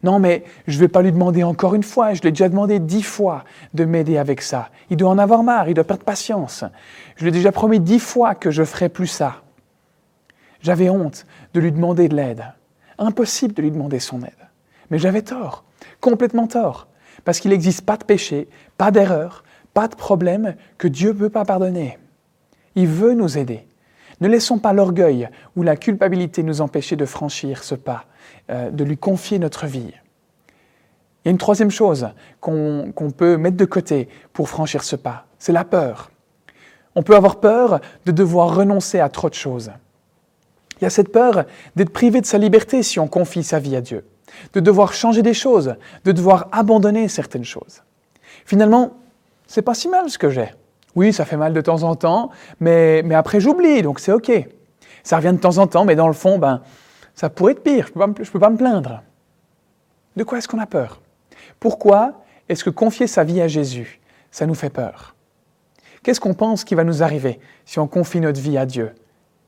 Non, 0.02 0.18
mais 0.18 0.42
je 0.66 0.74
ne 0.74 0.80
vais 0.80 0.88
pas 0.88 1.00
lui 1.00 1.12
demander 1.12 1.44
encore 1.44 1.76
une 1.76 1.84
fois, 1.84 2.12
je 2.12 2.22
lui 2.22 2.30
ai 2.30 2.32
déjà 2.32 2.48
demandé 2.48 2.80
dix 2.80 3.04
fois 3.04 3.44
de 3.72 3.84
m'aider 3.84 4.18
avec 4.18 4.42
ça. 4.42 4.70
Il 4.90 4.96
doit 4.96 5.10
en 5.10 5.18
avoir 5.18 5.44
marre, 5.44 5.68
il 5.68 5.74
doit 5.74 5.84
perdre 5.84 6.02
patience. 6.02 6.64
Je 7.14 7.22
lui 7.22 7.28
ai 7.28 7.30
déjà 7.30 7.52
promis 7.52 7.78
dix 7.78 8.00
fois 8.00 8.34
que 8.34 8.50
je 8.50 8.62
ne 8.62 8.66
ferai 8.66 8.88
plus 8.88 9.06
ça. 9.06 9.44
J'avais 10.60 10.90
honte 10.90 11.24
de 11.54 11.60
lui 11.60 11.70
demander 11.70 12.08
de 12.08 12.16
l'aide. 12.16 12.44
Impossible 12.98 13.54
de 13.54 13.62
lui 13.62 13.70
demander 13.70 14.00
son 14.00 14.22
aide. 14.22 14.48
Mais 14.90 14.98
j'avais 14.98 15.22
tort, 15.22 15.62
complètement 16.00 16.48
tort, 16.48 16.88
parce 17.24 17.38
qu'il 17.38 17.52
n'existe 17.52 17.82
pas 17.82 17.96
de 17.96 18.04
péché, 18.04 18.48
pas 18.76 18.90
d'erreur, 18.90 19.44
pas 19.72 19.86
de 19.86 19.94
problème 19.94 20.56
que 20.78 20.88
Dieu 20.88 21.10
ne 21.10 21.18
peut 21.18 21.30
pas 21.30 21.44
pardonner. 21.44 21.96
Il 22.74 22.88
veut 22.88 23.14
nous 23.14 23.38
aider. 23.38 23.68
Ne 24.20 24.28
laissons 24.28 24.58
pas 24.58 24.72
l'orgueil 24.72 25.28
ou 25.56 25.62
la 25.62 25.76
culpabilité 25.76 26.42
nous 26.42 26.60
empêcher 26.60 26.96
de 26.96 27.04
franchir 27.04 27.64
ce 27.64 27.74
pas, 27.74 28.06
euh, 28.50 28.70
de 28.70 28.84
lui 28.84 28.96
confier 28.96 29.38
notre 29.38 29.66
vie. 29.66 29.92
Il 31.24 31.26
y 31.26 31.28
a 31.28 31.30
une 31.30 31.38
troisième 31.38 31.70
chose 31.70 32.08
qu'on 32.40 32.92
peut 33.16 33.36
mettre 33.36 33.56
de 33.56 33.64
côté 33.64 34.08
pour 34.32 34.48
franchir 34.48 34.84
ce 34.84 34.96
pas, 34.96 35.26
c'est 35.38 35.52
la 35.52 35.64
peur. 35.64 36.10
On 36.94 37.02
peut 37.02 37.16
avoir 37.16 37.40
peur 37.40 37.80
de 38.04 38.12
devoir 38.12 38.54
renoncer 38.54 39.00
à 39.00 39.08
trop 39.08 39.28
de 39.28 39.34
choses. 39.34 39.72
Il 40.80 40.84
y 40.84 40.86
a 40.86 40.90
cette 40.90 41.12
peur 41.12 41.44
d'être 41.76 41.90
privé 41.90 42.20
de 42.20 42.26
sa 42.26 42.38
liberté 42.38 42.82
si 42.82 43.00
on 43.00 43.08
confie 43.08 43.42
sa 43.42 43.58
vie 43.58 43.74
à 43.74 43.80
Dieu 43.80 44.04
de 44.52 44.60
devoir 44.60 44.92
changer 44.92 45.22
des 45.22 45.34
choses, 45.34 45.74
de 46.04 46.12
devoir 46.12 46.48
abandonner 46.52 47.08
certaines 47.08 47.44
choses. 47.44 47.82
Finalement, 48.44 48.94
c'est 49.46 49.62
pas 49.62 49.74
si 49.74 49.88
mal 49.88 50.10
ce 50.10 50.18
que 50.18 50.30
j'ai. 50.30 50.48
Oui, 50.94 51.12
ça 51.12 51.24
fait 51.24 51.36
mal 51.36 51.52
de 51.52 51.60
temps 51.60 51.82
en 51.82 51.96
temps, 51.96 52.30
mais, 52.60 53.02
après 53.14 53.40
j'oublie, 53.40 53.82
donc 53.82 54.00
c'est 54.00 54.12
OK. 54.12 54.30
Ça 55.02 55.16
revient 55.16 55.32
de 55.32 55.38
temps 55.38 55.58
en 55.58 55.66
temps, 55.66 55.84
mais 55.84 55.96
dans 55.96 56.06
le 56.06 56.14
fond, 56.14 56.38
ben, 56.38 56.62
ça 57.14 57.28
pourrait 57.28 57.52
être 57.52 57.62
pire, 57.62 57.88
je 57.94 58.00
ne 58.00 58.12
peux, 58.12 58.24
peux, 58.24 58.38
pas 58.38 58.50
me 58.50 58.56
plaindre. 58.56 59.02
De 60.16 60.24
quoi 60.24 60.38
est-ce 60.38 60.48
qu'on 60.48 60.60
a 60.60 60.66
peur? 60.66 61.00
Pourquoi 61.60 62.24
est-ce 62.48 62.64
que 62.64 62.70
confier 62.70 63.06
sa 63.06 63.24
vie 63.24 63.40
à 63.40 63.48
Jésus, 63.48 64.00
ça 64.30 64.46
nous 64.46 64.54
fait 64.54 64.70
peur? 64.70 65.14
Qu'est-ce 66.02 66.20
qu'on 66.20 66.34
pense 66.34 66.64
qui 66.64 66.74
va 66.74 66.84
nous 66.84 67.02
arriver 67.02 67.40
si 67.64 67.78
on 67.78 67.86
confie 67.86 68.20
notre 68.20 68.40
vie 68.40 68.58
à 68.58 68.66
Dieu 68.66 68.92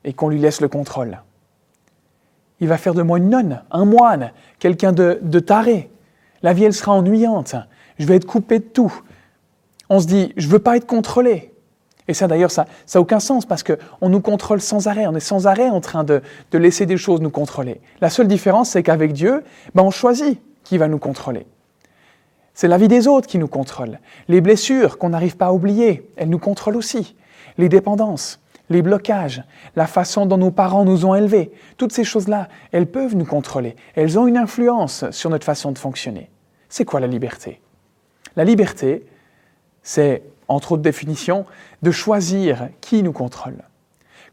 et 0.03 0.13
qu'on 0.13 0.27
lui 0.27 0.39
laisse 0.39 0.59
le 0.59 0.67
contrôle? 0.67 1.21
Il 2.59 2.67
va 2.67 2.77
faire 2.77 2.95
de 2.95 3.03
moi 3.03 3.19
une 3.19 3.29
nonne, 3.29 3.61
un 3.69 3.85
moine, 3.85 4.31
quelqu'un 4.57 4.91
de, 4.91 5.39
taré. 5.39 5.91
La 6.41 6.53
vie, 6.53 6.63
elle 6.63 6.73
sera 6.73 6.93
ennuyante. 6.93 7.55
Je 7.99 8.07
vais 8.07 8.15
être 8.15 8.25
coupé 8.25 8.57
de 8.57 8.63
tout. 8.63 8.93
On 9.89 9.99
se 9.99 10.07
dit, 10.07 10.33
je 10.37 10.47
ne 10.47 10.51
veux 10.51 10.59
pas 10.59 10.77
être 10.77 10.85
contrôlé. 10.85 11.53
Et 12.07 12.13
ça, 12.13 12.27
d'ailleurs, 12.27 12.51
ça 12.51 12.65
n'a 12.93 13.01
aucun 13.01 13.19
sens 13.19 13.45
parce 13.45 13.63
qu'on 13.63 14.09
nous 14.09 14.21
contrôle 14.21 14.61
sans 14.61 14.87
arrêt. 14.87 15.07
On 15.07 15.15
est 15.15 15.19
sans 15.19 15.47
arrêt 15.47 15.69
en 15.69 15.81
train 15.81 16.03
de, 16.03 16.21
laisser 16.53 16.85
des 16.85 16.97
choses 16.97 17.21
nous 17.21 17.29
contrôler. 17.29 17.81
La 18.01 18.09
seule 18.09 18.27
différence, 18.27 18.69
c'est 18.69 18.83
qu'avec 18.83 19.13
Dieu, 19.13 19.43
ben, 19.75 19.83
on 19.83 19.91
choisit 19.91 20.39
qui 20.63 20.77
va 20.77 20.87
nous 20.87 20.99
contrôler. 20.99 21.45
C'est 22.53 22.67
la 22.67 22.77
vie 22.77 22.87
des 22.87 23.07
autres 23.07 23.27
qui 23.27 23.37
nous 23.37 23.47
contrôle. 23.47 23.99
Les 24.27 24.41
blessures 24.41 24.97
qu'on 24.97 25.09
n'arrive 25.09 25.37
pas 25.37 25.47
à 25.47 25.53
oublier, 25.53 26.09
elles 26.15 26.29
nous 26.29 26.39
contrôlent 26.39 26.77
aussi. 26.77 27.15
Les 27.57 27.69
dépendances 27.69 28.39
les 28.69 28.81
blocages, 28.81 29.43
la 29.75 29.87
façon 29.87 30.25
dont 30.25 30.37
nos 30.37 30.51
parents 30.51 30.85
nous 30.85 31.05
ont 31.05 31.15
élevés, 31.15 31.51
toutes 31.77 31.93
ces 31.93 32.03
choses-là, 32.03 32.49
elles 32.71 32.87
peuvent 32.87 33.15
nous 33.15 33.25
contrôler. 33.25 33.75
Elles 33.95 34.19
ont 34.19 34.27
une 34.27 34.37
influence 34.37 35.09
sur 35.11 35.29
notre 35.29 35.45
façon 35.45 35.71
de 35.71 35.77
fonctionner. 35.77 36.29
C'est 36.69 36.85
quoi 36.85 36.99
la 36.99 37.07
liberté? 37.07 37.61
La 38.35 38.43
liberté, 38.43 39.05
c'est, 39.87 40.21
entre 40.49 40.73
autres 40.73 40.81
définitions, 40.81 41.45
de 41.81 41.91
choisir 41.91 42.67
qui 42.81 43.03
nous 43.03 43.13
contrôle. 43.13 43.63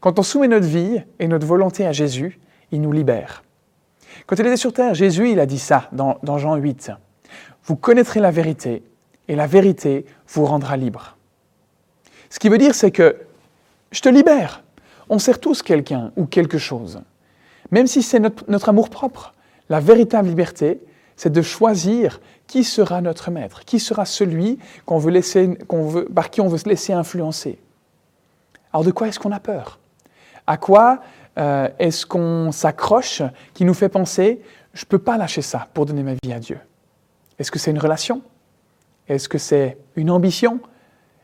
Quand 0.01 0.19
on 0.19 0.21
soumet 0.21 0.49
notre 0.49 0.67
vie 0.67 1.01
et 1.17 1.29
notre 1.29 1.47
volonté 1.47 1.85
à 1.87 1.93
Jésus, 1.93 2.39
il 2.73 2.81
nous 2.81 2.91
libère. 2.91 3.41
Quand 4.25 4.35
il 4.37 4.45
était 4.45 4.57
sur 4.57 4.73
terre, 4.73 4.93
Jésus, 4.93 5.31
il 5.31 5.39
a 5.39 5.45
dit 5.45 5.57
ça 5.57 5.87
dans, 5.93 6.17
dans 6.23 6.37
Jean 6.37 6.57
8. 6.57 6.91
Vous 7.63 7.77
connaîtrez 7.77 8.19
la 8.19 8.31
vérité 8.31 8.83
et 9.29 9.35
la 9.37 9.47
vérité 9.47 10.05
vous 10.27 10.43
rendra 10.43 10.75
libre. 10.75 11.15
Ce 12.29 12.37
qui 12.37 12.49
veut 12.49 12.57
dire, 12.57 12.75
c'est 12.75 12.91
que 12.91 13.15
je 13.91 14.01
te 14.01 14.09
libère. 14.09 14.61
On 15.07 15.19
sert 15.19 15.39
tous 15.39 15.63
quelqu'un 15.63 16.11
ou 16.17 16.25
quelque 16.25 16.57
chose. 16.57 16.99
Même 17.71 17.87
si 17.87 18.03
c'est 18.03 18.19
notre, 18.19 18.67
amour 18.67 18.89
propre. 18.89 19.33
La 19.69 19.79
véritable 19.79 20.27
liberté, 20.27 20.81
c'est 21.15 21.31
de 21.31 21.41
choisir 21.41 22.19
qui 22.47 22.63
sera 22.63 23.01
notre 23.01 23.31
maître, 23.31 23.61
qui 23.65 23.79
sera 23.79 24.05
celui 24.05 24.59
par 24.85 26.29
qui 26.29 26.41
on 26.41 26.47
veut 26.47 26.57
se 26.57 26.69
laisser 26.69 26.93
influencer. 26.93 27.59
Alors 28.71 28.83
de 28.83 28.91
quoi 28.91 29.07
est-ce 29.07 29.19
qu'on 29.19 29.31
a 29.31 29.39
peur? 29.39 29.79
À 30.45 30.57
quoi 30.57 31.01
euh, 31.37 31.69
est-ce 31.79 32.05
qu'on 32.05 32.51
s'accroche 32.51 33.21
qui 33.53 33.65
nous 33.65 33.73
fait 33.73 33.89
penser 33.89 34.41
je 34.73 34.83
ne 34.83 34.87
peux 34.87 34.99
pas 34.99 35.17
lâcher 35.17 35.41
ça 35.41 35.69
pour 35.73 35.85
donner 35.85 36.03
ma 36.03 36.13
vie 36.21 36.33
à 36.33 36.39
Dieu 36.39 36.59
Est-ce 37.39 37.49
que 37.49 37.59
c'est 37.59 37.71
une 37.71 37.79
relation? 37.79 38.21
Est-ce 39.07 39.29
que 39.29 39.37
c'est 39.37 39.77
une 39.95 40.11
ambition? 40.11 40.59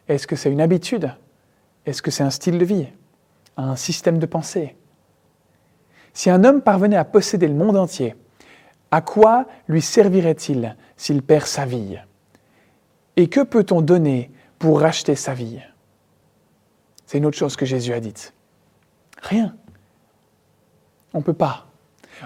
Est-ce 0.07 0.25
que 0.25 0.37
c'est 0.37 0.51
une 0.51 0.61
habitude? 0.61 1.13
Est-ce 1.85 2.01
que 2.01 2.11
c'est 2.11 2.23
un 2.23 2.29
style 2.29 2.57
de 2.57 2.63
vie? 2.63 2.87
Un 3.57 3.75
système 3.75 4.19
de 4.19 4.25
pensée? 4.25 4.77
Si 6.13 6.29
un 6.29 6.45
homme 6.45 6.61
parvenait 6.61 6.95
à 6.95 7.03
posséder 7.03 7.47
le 7.47 7.53
monde 7.53 7.75
entier, 7.75 8.15
à 8.91 9.01
quoi 9.01 9.45
lui 9.67 9.81
servirait-il 9.81 10.75
s'il 10.97 11.21
perd 11.21 11.47
sa 11.47 11.65
vie? 11.65 11.97
Et 13.15 13.27
que 13.27 13.41
peut-on 13.41 13.81
donner 13.81 14.31
pour 14.59 14.81
racheter 14.81 15.15
sa 15.15 15.33
vie? 15.33 15.59
C'est 17.05 17.17
une 17.17 17.25
autre 17.25 17.37
chose 17.37 17.55
que 17.55 17.65
Jésus 17.65 17.93
a 17.93 17.99
dite. 17.99 18.33
Rien. 19.21 19.55
On 21.13 21.19
ne 21.19 21.23
peut 21.23 21.33
pas. 21.33 21.67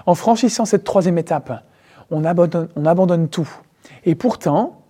En 0.04 0.14
franchissant 0.14 0.64
cette 0.64 0.84
troisième 0.84 1.18
étape, 1.18 1.64
on 2.10 2.24
abandonne, 2.24 2.68
on 2.76 2.86
abandonne 2.86 3.28
tout. 3.28 3.48
Et 4.04 4.14
pourtant, 4.14 4.82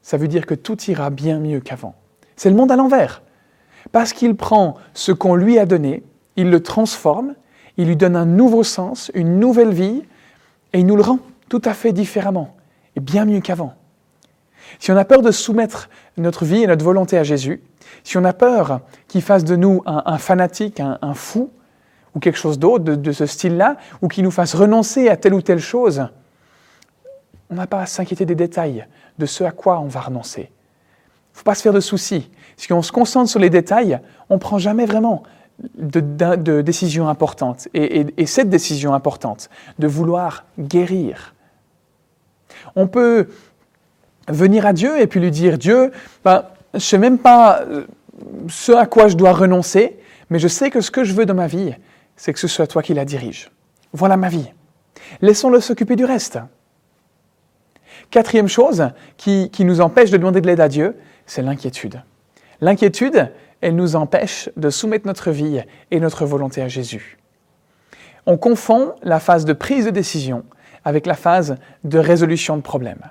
ça 0.00 0.16
veut 0.16 0.28
dire 0.28 0.46
que 0.46 0.54
tout 0.54 0.80
ira 0.90 1.10
bien 1.10 1.38
mieux 1.38 1.60
qu'avant. 1.60 1.94
C'est 2.36 2.50
le 2.50 2.56
monde 2.56 2.72
à 2.72 2.76
l'envers. 2.76 3.22
Parce 3.90 4.12
qu'il 4.12 4.36
prend 4.36 4.76
ce 4.94 5.12
qu'on 5.12 5.34
lui 5.34 5.58
a 5.58 5.66
donné, 5.66 6.02
il 6.36 6.50
le 6.50 6.62
transforme, 6.62 7.34
il 7.76 7.88
lui 7.88 7.96
donne 7.96 8.16
un 8.16 8.26
nouveau 8.26 8.62
sens, 8.62 9.10
une 9.14 9.38
nouvelle 9.38 9.72
vie, 9.72 10.02
et 10.72 10.80
il 10.80 10.86
nous 10.86 10.96
le 10.96 11.02
rend 11.02 11.18
tout 11.48 11.62
à 11.64 11.74
fait 11.74 11.92
différemment, 11.92 12.56
et 12.96 13.00
bien 13.00 13.24
mieux 13.24 13.40
qu'avant. 13.40 13.74
Si 14.78 14.90
on 14.90 14.96
a 14.96 15.04
peur 15.04 15.22
de 15.22 15.30
soumettre 15.30 15.90
notre 16.16 16.44
vie 16.44 16.62
et 16.62 16.66
notre 16.66 16.84
volonté 16.84 17.18
à 17.18 17.24
Jésus, 17.24 17.62
si 18.04 18.16
on 18.16 18.24
a 18.24 18.32
peur 18.32 18.80
qu'il 19.08 19.22
fasse 19.22 19.44
de 19.44 19.56
nous 19.56 19.82
un, 19.86 20.18
fanatique, 20.18 20.80
un 20.80 21.14
fou, 21.14 21.50
ou 22.14 22.20
quelque 22.20 22.38
chose 22.38 22.58
d'autre 22.58 22.84
de, 22.84 23.12
ce 23.12 23.26
style-là, 23.26 23.76
ou 24.00 24.08
qui 24.08 24.22
nous 24.22 24.30
fasse 24.30 24.54
renoncer 24.54 25.08
à 25.08 25.16
telle 25.16 25.34
ou 25.34 25.42
telle 25.42 25.58
chose, 25.58 26.06
on 27.50 27.54
n'a 27.54 27.66
pas 27.66 27.80
à 27.80 27.86
s'inquiéter 27.86 28.24
des 28.24 28.34
détails, 28.34 28.86
de 29.18 29.26
ce 29.26 29.44
à 29.44 29.50
quoi 29.50 29.80
on 29.80 29.86
va 29.86 30.00
renoncer. 30.00 30.50
Il 30.50 31.34
ne 31.34 31.38
faut 31.38 31.44
pas 31.44 31.54
se 31.54 31.62
faire 31.62 31.72
de 31.72 31.80
soucis. 31.80 32.30
Si 32.56 32.72
on 32.72 32.82
se 32.82 32.92
concentre 32.92 33.30
sur 33.30 33.40
les 33.40 33.50
détails, 33.50 34.00
on 34.28 34.34
ne 34.34 34.40
prend 34.40 34.58
jamais 34.58 34.84
vraiment 34.84 35.22
de, 35.74 36.60
décisions 36.60 37.08
importantes. 37.08 37.68
Et, 37.74 38.26
cette 38.26 38.48
décision 38.48 38.94
importante, 38.94 39.50
de 39.78 39.86
vouloir 39.86 40.44
guérir, 40.58 41.34
on 42.76 42.86
peut 42.86 43.28
venir 44.28 44.66
à 44.66 44.72
Dieu 44.72 45.00
et 45.00 45.06
puis 45.06 45.20
lui 45.20 45.30
dire, 45.30 45.58
Dieu, 45.58 45.92
ben, 46.24 46.44
je 46.72 46.76
ne 46.76 46.80
sais 46.80 46.98
même 46.98 47.18
pas 47.18 47.62
euh, 47.62 47.86
ce 48.48 48.72
à 48.72 48.86
quoi 48.86 49.08
je 49.08 49.16
dois 49.16 49.32
renoncer, 49.32 49.98
mais 50.30 50.38
je 50.38 50.48
sais 50.48 50.70
que 50.70 50.80
ce 50.80 50.90
que 50.90 51.04
je 51.04 51.12
veux 51.12 51.26
dans 51.26 51.34
ma 51.34 51.46
vie, 51.46 51.74
c'est 52.16 52.32
que 52.32 52.38
ce 52.38 52.48
soit 52.48 52.66
toi 52.66 52.82
qui 52.82 52.94
la 52.94 53.04
dirige. 53.04 53.50
Voilà 53.92 54.16
ma 54.16 54.28
vie. 54.28 54.50
Laissons-le 55.20 55.60
s'occuper 55.60 55.96
du 55.96 56.04
reste. 56.04 56.38
Quatrième 58.10 58.48
chose 58.48 58.90
qui, 59.16 59.50
nous 59.60 59.80
empêche 59.80 60.10
de 60.10 60.16
demander 60.16 60.40
de 60.40 60.46
l'aide 60.46 60.60
à 60.60 60.68
Dieu, 60.68 60.96
c'est 61.26 61.42
l'inquiétude. 61.42 62.02
L'inquiétude, 62.60 63.32
elle 63.62 63.76
nous 63.76 63.96
empêche 63.96 64.50
de 64.56 64.68
soumettre 64.68 65.06
notre 65.06 65.30
vie 65.30 65.62
et 65.90 66.00
notre 66.00 66.26
volonté 66.26 66.60
à 66.60 66.68
Jésus. 66.68 67.18
On 68.26 68.36
confond 68.36 68.94
la 69.02 69.20
phase 69.20 69.44
de 69.44 69.52
prise 69.52 69.86
de 69.86 69.90
décision 69.90 70.44
avec 70.84 71.06
la 71.06 71.14
phase 71.14 71.56
de 71.84 71.98
résolution 71.98 72.56
de 72.56 72.62
problèmes. 72.62 73.02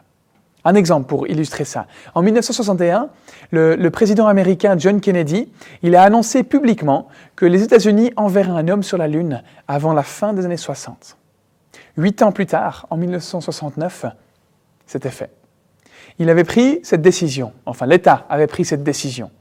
Un 0.63 0.75
exemple 0.75 1.07
pour 1.07 1.27
illustrer 1.27 1.65
ça. 1.65 1.87
En 2.13 2.21
1961, 2.21 3.09
le, 3.49 3.89
président 3.89 4.27
américain 4.27 4.75
John 4.77 5.01
Kennedy, 5.01 5.51
a 5.83 6.01
annoncé 6.01 6.43
publiquement 6.43 7.07
que 7.35 7.45
les 7.45 7.63
États-Unis 7.63 8.13
enverraient 8.15 8.51
un 8.51 8.67
homme 8.67 8.83
sur 8.83 8.97
la 8.97 9.07
Lune 9.07 9.41
avant 9.67 9.93
la 9.93 10.03
fin 10.03 10.33
des 10.33 10.45
années 10.45 10.57
60. 10.57 11.17
Huit 11.97 12.21
ans 12.21 12.31
plus 12.31 12.45
tard, 12.45 12.85
en 12.89 12.97
1969, 12.97 14.05
c'était 14.85 15.09
fait. 15.09 15.31
Il 16.19 16.29
avait 16.29 16.43
pris 16.43 16.79
cette 16.83 17.01
décision, 17.01 17.53
enfin 17.65 17.87
l'État 17.87 18.25
avait 18.29 18.47
pris 18.47 18.65
cette 18.65 18.83
décision. 18.83 19.31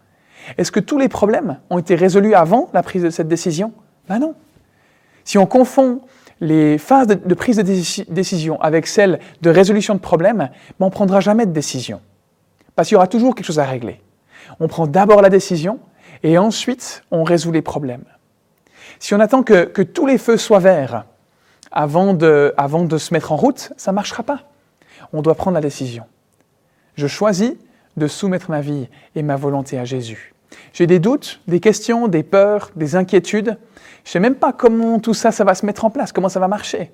Est-ce 0.58 0.72
que 0.72 0.80
tous 0.80 0.98
les 0.98 1.08
problèmes 1.08 1.58
ont 1.70 1.78
été 1.78 1.94
résolus 1.94 2.34
avant 2.34 2.68
la 2.72 2.82
prise 2.82 3.02
de 3.02 3.10
cette 3.10 3.28
décision 3.28 3.72
Ben 4.08 4.18
non. 4.18 4.34
Si 5.24 5.38
on 5.38 5.46
confond 5.46 6.00
les 6.40 6.78
phases 6.78 7.06
de, 7.06 7.34
prise 7.34 7.56
de 7.56 8.12
décision 8.12 8.60
avec 8.60 8.86
celles 8.86 9.20
de 9.42 9.50
résolution 9.50 9.94
de 9.94 10.00
problèmes, 10.00 10.38
ben, 10.38 10.50
on 10.80 10.86
ne 10.86 10.90
prendra 10.90 11.20
jamais 11.20 11.46
de 11.46 11.52
décision. 11.52 12.00
Parce 12.74 12.88
qu'il 12.88 12.94
y 12.94 12.96
aura 12.96 13.06
toujours 13.06 13.34
quelque 13.34 13.46
chose 13.46 13.58
à 13.58 13.64
régler. 13.64 14.00
On 14.58 14.68
prend 14.68 14.86
d'abord 14.86 15.22
la 15.22 15.28
décision 15.28 15.78
et 16.22 16.38
ensuite 16.38 17.04
on 17.10 17.24
résout 17.24 17.52
les 17.52 17.62
problèmes. 17.62 18.04
Si 18.98 19.14
on 19.14 19.20
attend 19.20 19.42
que, 19.42 19.82
tous 19.82 20.06
les 20.06 20.18
feux 20.18 20.36
soient 20.36 20.58
verts 20.58 21.04
avant 21.70 22.14
de, 22.14 22.52
avant 22.56 22.84
de 22.84 22.98
se 22.98 23.14
mettre 23.14 23.32
en 23.32 23.36
route, 23.36 23.72
ça 23.76 23.92
ne 23.92 23.94
marchera 23.94 24.22
pas. 24.22 24.40
On 25.12 25.22
doit 25.22 25.34
prendre 25.34 25.54
la 25.54 25.60
décision. 25.60 26.04
Je 26.96 27.06
choisis 27.06 27.52
de 27.96 28.06
soumettre 28.06 28.50
ma 28.50 28.60
vie 28.60 28.88
et 29.14 29.22
ma 29.22 29.36
volonté 29.36 29.78
à 29.78 29.84
Jésus. 29.84 30.34
J'ai 30.72 30.86
des 30.86 30.98
doutes, 30.98 31.40
des 31.46 31.60
questions, 31.60 32.08
des 32.08 32.22
peurs, 32.22 32.70
des 32.76 32.96
inquiétudes. 32.96 33.58
Je 34.04 34.08
ne 34.08 34.12
sais 34.12 34.20
même 34.20 34.34
pas 34.34 34.52
comment 34.52 34.98
tout 34.98 35.14
ça, 35.14 35.32
ça 35.32 35.44
va 35.44 35.54
se 35.54 35.66
mettre 35.66 35.84
en 35.84 35.90
place, 35.90 36.12
comment 36.12 36.28
ça 36.28 36.40
va 36.40 36.48
marcher. 36.48 36.90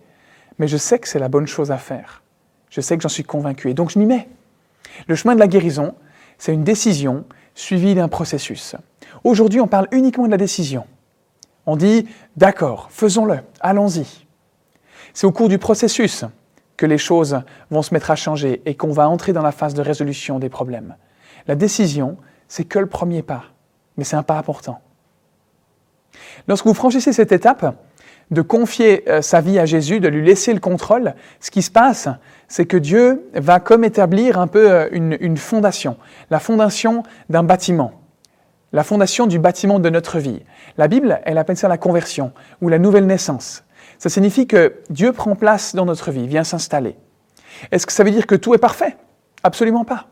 Mais 0.59 0.69
je 0.69 0.77
sais 0.77 0.99
que 0.99 1.09
c'est 1.09 1.19
la 1.19 1.29
bonne 1.29 1.47
chose 1.47 1.71
à 1.71 1.79
faire. 1.79 2.23
Je 2.71 2.81
sais 2.81 2.97
que 2.97 3.03
j'en 3.03 3.09
suis 3.09 3.25
convaincu. 3.25 3.71
Et 3.71 3.75
donc 3.75 3.91
je 3.91 3.99
m'y 3.99 4.07
mets. 4.07 4.29
Le 5.07 5.15
chemin 5.15 5.35
de 5.35 5.41
la 5.41 5.49
guérison, 5.49 5.95
c'est 6.39 6.53
une 6.53 6.65
décision 6.65 7.25
suivie 7.55 7.95
d'un 7.95 8.09
processus. 8.09 8.77
Aujourd'hui, 9.25 9.61
on 9.61 9.67
parle 9.67 9.89
uniquement 9.93 10.27
de 10.27 10.31
la 10.31 10.37
décision. 10.37 10.85
On 11.67 11.77
dit, 11.77 12.09
d'accord, 12.37 12.89
faisons-le, 12.91 13.41
allons-y. 13.61 14.27
C'est 15.15 15.27
au 15.27 15.33
cours 15.33 15.49
du 15.49 15.59
processus 15.59 16.25
que 16.77 16.87
les 16.87 16.99
choses 16.99 17.41
vont 17.71 17.83
se 17.83 17.95
mettre 17.95 18.11
à 18.11 18.17
changer 18.17 18.63
et 18.67 18.75
qu'on 18.75 18.93
va 18.93 19.09
entrer 19.09 19.33
dans 19.33 19.43
la 19.43 19.53
phase 19.53 19.75
de 19.75 19.83
résolution 19.83 20.39
des 20.39 20.49
problèmes. 20.49 20.97
La 21.47 21.55
décision, 21.55 22.19
c'est 22.49 22.65
que 22.65 22.79
le 22.79 22.87
premier 22.87 23.23
pas, 23.23 23.45
mais 23.97 24.05
c'est 24.05 24.17
un 24.17 24.23
pas 24.23 24.39
important. 24.39 24.81
Lorsque 26.49 26.67
vous 26.67 26.75
franchissez 26.75 27.13
cette 27.13 27.33
étape 27.33 27.77
de 28.31 28.43
confier 28.43 29.09
euh, 29.09 29.23
sa 29.23 29.41
vie 29.41 29.59
à 29.59 29.67
Jésus, 29.67 30.01
de 30.01 30.09
lui 30.09 30.25
laisser 30.25 30.53
le 30.53 30.61
contrôle, 30.61 31.15
ce 31.41 31.51
qui 31.51 31.63
se 31.63 31.71
passe, 31.71 32.09
c'est 32.49 32.67
que 32.67 32.77
Dieu 32.77 33.29
va 33.35 33.61
comme 33.61 33.85
établir 33.85 34.39
un 34.39 34.47
peu 34.47 34.71
euh, 34.71 34.89
une, 34.91 35.17
une 35.21 35.37
fondation, 35.37 35.97
la 36.31 36.41
fondation 36.41 37.05
d'un 37.29 37.45
bâtiment, 37.45 37.93
la 38.73 38.83
fondation 38.83 39.27
du 39.27 39.39
bâtiment 39.39 39.79
de 39.79 39.91
notre 39.91 40.19
vie. 40.19 40.43
La 40.77 40.89
Bible, 40.89 41.21
elle 41.25 41.39
appelle 41.39 41.57
ça 41.57 41.69
la 41.69 41.79
conversion 41.79 42.33
ou 42.61 42.69
la 42.69 42.79
nouvelle 42.79 43.07
naissance. 43.07 43.65
Ça 43.99 44.09
signifie 44.09 44.47
que 44.47 44.75
Dieu 44.91 45.13
prend 45.13 45.37
place 45.37 45.75
dans 45.75 45.85
notre 45.85 46.11
vie, 46.11 46.27
vient 46.27 46.45
s'installer. 46.45 46.97
Est-ce 47.71 47.87
que 47.87 47.93
ça 47.93 48.05
veut 48.05 48.11
dire 48.11 48.27
que 48.27 48.35
tout 48.35 48.55
est 48.55 48.59
parfait? 48.59 48.97
Absolument 49.43 49.85
pas. 49.85 50.07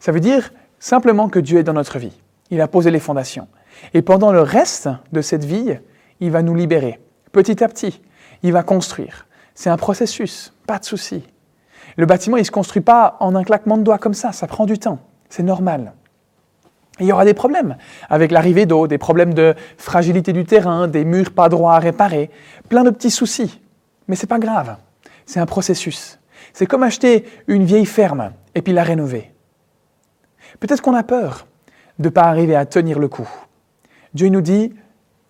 Ça 0.00 0.12
veut 0.12 0.20
dire 0.20 0.50
simplement 0.84 1.30
que 1.30 1.38
Dieu 1.38 1.58
est 1.58 1.62
dans 1.62 1.72
notre 1.72 1.98
vie. 1.98 2.12
Il 2.50 2.60
a 2.60 2.68
posé 2.68 2.90
les 2.90 3.00
fondations. 3.00 3.48
Et 3.94 4.02
pendant 4.02 4.32
le 4.32 4.42
reste 4.42 4.90
de 5.12 5.22
cette 5.22 5.44
vie, 5.44 5.78
il 6.20 6.30
va 6.30 6.42
nous 6.42 6.54
libérer. 6.54 7.00
Petit 7.32 7.64
à 7.64 7.68
petit, 7.68 8.02
il 8.42 8.52
va 8.52 8.62
construire. 8.62 9.26
C'est 9.54 9.70
un 9.70 9.78
processus, 9.78 10.52
pas 10.66 10.78
de 10.78 10.84
souci. 10.84 11.24
Le 11.96 12.04
bâtiment, 12.04 12.36
il 12.36 12.40
ne 12.40 12.44
se 12.44 12.50
construit 12.50 12.82
pas 12.82 13.16
en 13.20 13.34
un 13.34 13.44
claquement 13.44 13.78
de 13.78 13.82
doigts 13.82 13.96
comme 13.96 14.12
ça, 14.12 14.32
ça 14.32 14.46
prend 14.46 14.66
du 14.66 14.78
temps. 14.78 14.98
C'est 15.30 15.42
normal. 15.42 15.94
il 17.00 17.06
y 17.06 17.12
aura 17.12 17.24
des 17.24 17.32
problèmes 17.32 17.78
avec 18.10 18.30
l'arrivée 18.30 18.66
d'eau, 18.66 18.86
des 18.86 18.98
problèmes 18.98 19.32
de 19.32 19.54
fragilité 19.78 20.34
du 20.34 20.44
terrain, 20.44 20.86
des 20.86 21.06
murs 21.06 21.32
pas 21.32 21.48
droits 21.48 21.76
à 21.76 21.78
réparer, 21.78 22.30
plein 22.68 22.84
de 22.84 22.90
petits 22.90 23.10
soucis. 23.10 23.58
Mais 24.06 24.16
c'est 24.16 24.26
pas 24.26 24.38
grave. 24.38 24.76
C'est 25.24 25.40
un 25.40 25.46
processus. 25.46 26.18
C'est 26.52 26.66
comme 26.66 26.82
acheter 26.82 27.24
une 27.46 27.64
vieille 27.64 27.86
ferme 27.86 28.32
et 28.54 28.60
puis 28.60 28.74
la 28.74 28.82
rénover. 28.82 29.33
Peut-être 30.60 30.82
qu'on 30.82 30.94
a 30.94 31.02
peur 31.02 31.46
de 31.98 32.04
ne 32.04 32.08
pas 32.10 32.24
arriver 32.24 32.56
à 32.56 32.66
tenir 32.66 32.98
le 32.98 33.08
coup. 33.08 33.28
Dieu 34.14 34.28
nous 34.28 34.40
dit, 34.40 34.74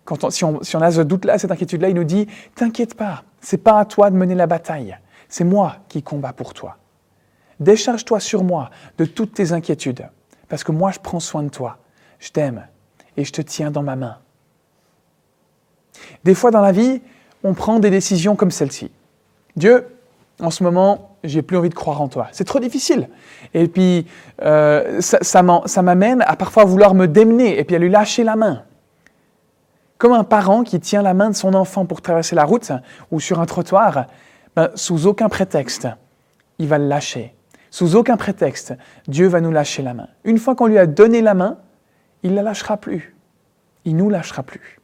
quand 0.03 0.29
si, 0.29 0.43
on, 0.43 0.59
a 0.59 0.91
ce 0.91 1.01
doute-là, 1.01 1.37
cette 1.37 1.51
inquiétude-là, 1.51 1.89
il 1.89 1.95
nous 1.95 2.03
dit, 2.03 2.27
t'inquiète 2.55 2.95
pas, 2.95 3.23
c'est 3.41 3.57
pas 3.57 3.79
à 3.79 3.85
toi 3.85 4.11
de 4.11 4.15
mener 4.15 4.35
la 4.35 4.47
bataille, 4.47 4.97
c'est 5.27 5.43
moi 5.43 5.77
qui 5.89 6.03
combats 6.03 6.33
pour 6.33 6.53
toi. 6.53 6.77
Décharge-toi 7.59 8.19
sur 8.19 8.43
moi 8.43 8.69
de 8.97 9.05
toutes 9.05 9.33
tes 9.33 9.51
inquiétudes, 9.51 10.07
parce 10.47 10.63
que 10.63 10.71
moi 10.71 10.91
je 10.91 10.99
prends 10.99 11.19
soin 11.19 11.41
de 11.41 11.49
toi, 11.49 11.77
je 12.19 12.29
t'aime 12.29 12.67
et 13.17 13.23
je 13.23 13.31
te 13.31 13.41
tiens 13.41 13.71
dans 13.71 13.83
ma 13.83 13.95
main. 13.95 14.17
Des 16.23 16.35
fois 16.35 16.51
dans 16.51 16.61
la 16.61 16.71
vie, 16.71 17.01
on 17.43 17.53
prend 17.53 17.79
des 17.79 17.89
décisions 17.89 18.35
comme 18.35 18.51
celle-ci. 18.51 18.91
Dieu, 19.55 19.87
en 20.39 20.51
ce 20.51 20.63
moment, 20.63 21.14
j'ai 21.27 21.41
plus 21.41 21.57
envie 21.57 21.69
de 21.69 21.75
croire 21.75 22.01
en 22.01 22.07
toi. 22.07 22.27
C'est 22.31 22.43
trop 22.43 22.59
difficile. 22.59 23.09
Et 23.53 23.67
puis, 23.67 24.07
euh, 24.41 24.99
ça, 25.01 25.41
m'amène 25.81 26.23
à 26.27 26.35
parfois 26.35 26.65
vouloir 26.65 26.93
me 26.93 27.07
démener 27.07 27.59
et 27.59 27.63
puis 27.63 27.75
à 27.75 27.79
lui 27.79 27.89
lâcher 27.89 28.23
la 28.23 28.35
main. 28.35 28.63
Comme 29.97 30.13
un 30.13 30.23
parent 30.23 30.63
qui 30.63 30.79
tient 30.79 31.01
la 31.01 31.13
main 31.13 31.29
de 31.29 31.35
son 31.35 31.53
enfant 31.53 31.85
pour 31.85 32.01
traverser 32.01 32.35
la 32.35 32.43
route 32.43 32.71
ou 33.11 33.19
sur 33.19 33.39
un 33.39 33.45
trottoir, 33.45 34.07
ben, 34.55 34.69
sous 34.75 35.07
aucun 35.07 35.29
prétexte, 35.29 35.87
il 36.59 36.67
va 36.67 36.77
le 36.77 36.87
lâcher. 36.87 37.33
Sous 37.71 37.95
aucun 37.95 38.17
prétexte, 38.17 38.73
Dieu 39.07 39.27
va 39.27 39.41
nous 39.41 39.51
lâcher 39.51 39.83
la 39.83 39.93
main. 39.93 40.07
Une 40.23 40.37
fois 40.37 40.55
qu'on 40.55 40.67
lui 40.67 40.77
a 40.77 40.85
donné 40.85 41.21
la 41.21 41.33
main, 41.33 41.57
il 42.23 42.31
ne 42.31 42.35
la 42.37 42.43
lâchera 42.43 42.77
plus. 42.77 43.15
Il 43.83 43.95
nous 43.97 44.09
lâchera 44.09 44.43
plus. 44.43 44.79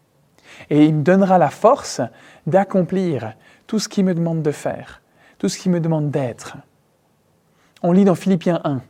Et 0.70 0.86
il 0.86 0.96
me 0.96 1.02
donnera 1.02 1.38
la 1.38 1.50
force 1.50 2.02
d'accomplir 2.48 3.34
tout 3.68 3.80
ce 3.80 3.88
qu'il 3.88 4.06
me 4.06 4.14
demande 4.14 4.42
de 4.42 4.52
faire, 4.52 5.01
tout 5.42 5.50
ce 5.50 5.58
qu'il 5.58 5.72
me 5.72 5.80
demande 5.80 6.12
d'être. 6.12 6.56
On 7.82 7.94
lit 7.94 8.06
dans 8.06 8.14
Philippiens 8.14 8.62
1, 8.64 8.84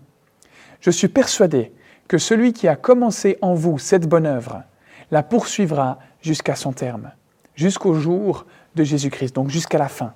Je 0.81 0.91
suis 0.91 1.07
persuadé 1.07 1.71
que 2.09 2.17
celui 2.17 2.51
qui 2.51 2.67
a 2.67 2.75
commencé 2.75 3.37
en 3.41 3.53
vous 3.53 3.79
cette 3.79 4.05
bonne 4.05 4.25
œuvre 4.25 4.63
la 5.11 5.23
poursuivra 5.23 5.99
jusqu'à 6.21 6.55
son 6.55 6.73
terme, 6.73 7.11
jusqu'au 7.55 7.93
jour 7.93 8.45
de 8.75 8.83
Jésus-Christ, 8.83 9.33
donc 9.33 9.47
jusqu'à 9.47 9.77
la 9.77 9.87
fin. 9.87 10.13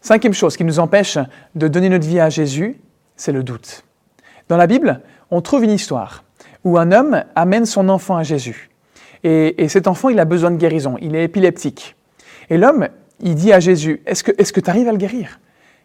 Cinquième 0.00 0.34
chose 0.34 0.56
qui 0.56 0.64
nous 0.64 0.80
empêche 0.80 1.16
de 1.54 1.68
donner 1.68 1.88
notre 1.88 2.08
vie 2.08 2.18
à 2.18 2.30
Jésus, 2.30 2.80
c'est 3.14 3.30
le 3.30 3.44
doute. 3.44 3.84
Dans 4.48 4.56
la 4.56 4.66
Bible, 4.66 5.02
on 5.30 5.40
trouve 5.40 5.62
une 5.62 5.70
histoire 5.70 6.24
où 6.64 6.78
un 6.78 6.90
homme 6.90 7.22
amène 7.36 7.64
son 7.64 7.88
enfant 7.88 8.16
à 8.16 8.24
Jésus. 8.24 8.70
Et, 9.22 9.68
cet 9.68 9.86
enfant, 9.86 10.08
il 10.08 10.18
a 10.18 10.24
besoin 10.24 10.50
de 10.50 10.56
guérison, 10.56 10.96
il 11.00 11.14
est 11.14 11.22
épileptique. 11.22 11.94
Et 12.50 12.58
l'homme, 12.58 12.88
il 13.20 13.34
dit 13.34 13.52
à 13.52 13.60
Jésus, 13.60 14.02
est-ce 14.06 14.22
que 14.52 14.60
tu 14.60 14.70
arrives 14.70 14.88
à 14.88 14.92
le 14.92 14.98
guérir? 14.98 15.40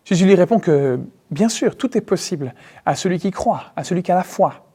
Jésus 0.06 0.26
lui 0.26 0.36
répond 0.36 0.60
que, 0.60 1.00
bien 1.32 1.50
sûr, 1.50 1.78
tout 1.78 1.98
est 1.98 2.02
possible 2.02 2.54
à 2.86 2.96
celui 2.96 3.20
qui 3.20 3.32
croit, 3.32 3.72
à 3.76 3.84
celui 3.84 4.04
qui 4.04 4.12
a 4.12 4.16
la 4.16 4.24
foi. 4.24 4.66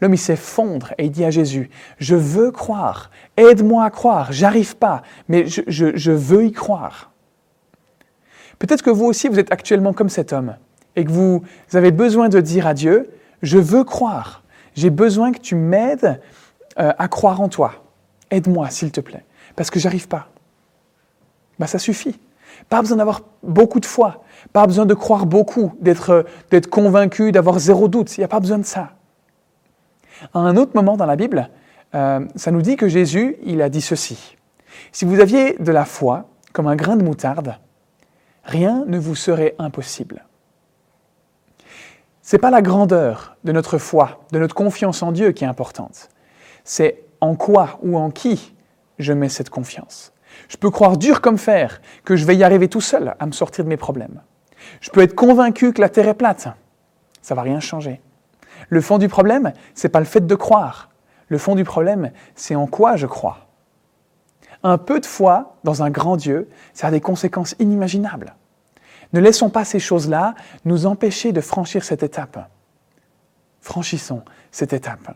L'homme, 0.00 0.14
il 0.14 0.18
s'effondre 0.18 0.92
et 0.98 1.04
il 1.04 1.10
dit 1.10 1.24
à 1.24 1.30
Jésus, 1.30 1.70
je 1.98 2.16
veux 2.16 2.50
croire, 2.50 3.10
aide-moi 3.36 3.84
à 3.84 3.90
croire, 3.90 4.32
j'arrive 4.32 4.76
pas, 4.76 5.02
mais 5.28 5.46
je, 5.46 6.10
veux 6.10 6.44
y 6.44 6.52
croire. 6.52 7.12
Peut-être 8.58 8.82
que 8.82 8.90
vous 8.90 9.04
aussi, 9.04 9.28
vous 9.28 9.38
êtes 9.38 9.52
actuellement 9.52 9.92
comme 9.92 10.08
cet 10.08 10.32
homme 10.32 10.56
et 10.96 11.04
que 11.04 11.10
vous 11.10 11.42
avez 11.72 11.92
besoin 11.92 12.28
de 12.28 12.40
dire 12.40 12.66
à 12.66 12.74
Dieu, 12.74 13.10
je 13.42 13.58
veux 13.58 13.84
croire, 13.84 14.42
j'ai 14.74 14.90
besoin 14.90 15.32
que 15.32 15.40
tu 15.40 15.54
m'aides 15.54 16.20
euh, 16.78 16.92
à 16.98 17.08
croire 17.08 17.40
en 17.40 17.48
toi. 17.48 17.84
Aide-moi, 18.30 18.70
s'il 18.70 18.90
te 18.90 19.00
plaît, 19.00 19.24
parce 19.54 19.70
que 19.70 19.78
j'arrive 19.78 20.08
pas. 20.08 20.28
Ben, 21.58 21.66
ça 21.66 21.78
suffit. 21.78 22.18
Pas 22.68 22.80
besoin 22.80 22.96
d'avoir 22.96 23.22
beaucoup 23.42 23.80
de 23.80 23.86
foi, 23.86 24.22
pas 24.52 24.66
besoin 24.66 24.86
de 24.86 24.94
croire 24.94 25.26
beaucoup, 25.26 25.72
d'être 25.80 26.24
convaincu, 26.70 27.32
d'avoir 27.32 27.58
zéro 27.58 27.88
doute. 27.88 28.16
Il 28.16 28.20
n'y 28.20 28.24
a 28.24 28.28
pas 28.28 28.40
besoin 28.40 28.58
de 28.58 28.64
ça. 28.64 28.90
À 30.32 30.38
un 30.38 30.56
autre 30.56 30.72
moment 30.74 30.96
dans 30.96 31.06
la 31.06 31.16
Bible, 31.16 31.50
euh, 31.94 32.26
ça 32.36 32.50
nous 32.50 32.62
dit 32.62 32.76
que 32.76 32.88
Jésus, 32.88 33.36
il 33.44 33.60
a 33.62 33.68
dit 33.68 33.80
ceci. 33.80 34.36
Si 34.92 35.04
vous 35.04 35.20
aviez 35.20 35.56
de 35.58 35.72
la 35.72 35.84
foi 35.84 36.28
comme 36.52 36.66
un 36.66 36.76
grain 36.76 36.96
de 36.96 37.04
moutarde, 37.04 37.56
rien 38.44 38.84
ne 38.86 38.98
vous 38.98 39.14
serait 39.14 39.54
impossible. 39.58 40.24
Ce 42.22 42.36
n'est 42.36 42.40
pas 42.40 42.50
la 42.50 42.62
grandeur 42.62 43.36
de 43.44 43.52
notre 43.52 43.76
foi, 43.78 44.24
de 44.32 44.38
notre 44.38 44.54
confiance 44.54 45.02
en 45.02 45.12
Dieu 45.12 45.32
qui 45.32 45.44
est 45.44 45.48
importante. 45.48 46.08
C'est 46.64 47.02
en 47.20 47.36
quoi 47.36 47.78
ou 47.82 47.98
en 47.98 48.10
qui 48.10 48.54
je 48.98 49.12
mets 49.12 49.28
cette 49.28 49.50
confiance. 49.50 50.13
Je 50.48 50.56
peux 50.56 50.70
croire 50.70 50.96
dur 50.96 51.20
comme 51.20 51.38
fer 51.38 51.80
que 52.04 52.16
je 52.16 52.24
vais 52.24 52.36
y 52.36 52.44
arriver 52.44 52.68
tout 52.68 52.80
seul 52.80 53.14
à 53.18 53.26
me 53.26 53.32
sortir 53.32 53.64
de 53.64 53.68
mes 53.68 53.76
problèmes. 53.76 54.20
Je 54.80 54.90
peux 54.90 55.02
être 55.02 55.14
convaincu 55.14 55.72
que 55.72 55.80
la 55.80 55.88
Terre 55.88 56.08
est 56.08 56.14
plate. 56.14 56.48
Ça 57.22 57.34
va 57.34 57.42
rien 57.42 57.60
changer. 57.60 58.00
Le 58.68 58.80
fond 58.80 58.98
du 58.98 59.08
problème, 59.08 59.52
ce 59.74 59.86
n'est 59.86 59.90
pas 59.90 60.00
le 60.00 60.06
fait 60.06 60.26
de 60.26 60.34
croire. 60.34 60.90
Le 61.28 61.38
fond 61.38 61.54
du 61.54 61.64
problème, 61.64 62.12
c'est 62.34 62.54
en 62.54 62.66
quoi 62.66 62.96
je 62.96 63.06
crois. 63.06 63.48
Un 64.62 64.78
peu 64.78 65.00
de 65.00 65.06
foi 65.06 65.56
dans 65.64 65.82
un 65.82 65.90
grand 65.90 66.16
Dieu, 66.16 66.48
ça 66.72 66.86
a 66.86 66.90
des 66.90 67.00
conséquences 67.00 67.54
inimaginables. 67.58 68.34
Ne 69.12 69.20
laissons 69.20 69.50
pas 69.50 69.64
ces 69.64 69.78
choses-là 69.78 70.34
nous 70.64 70.86
empêcher 70.86 71.32
de 71.32 71.40
franchir 71.40 71.84
cette 71.84 72.02
étape. 72.02 72.48
Franchissons 73.60 74.22
cette 74.50 74.72
étape. 74.72 75.14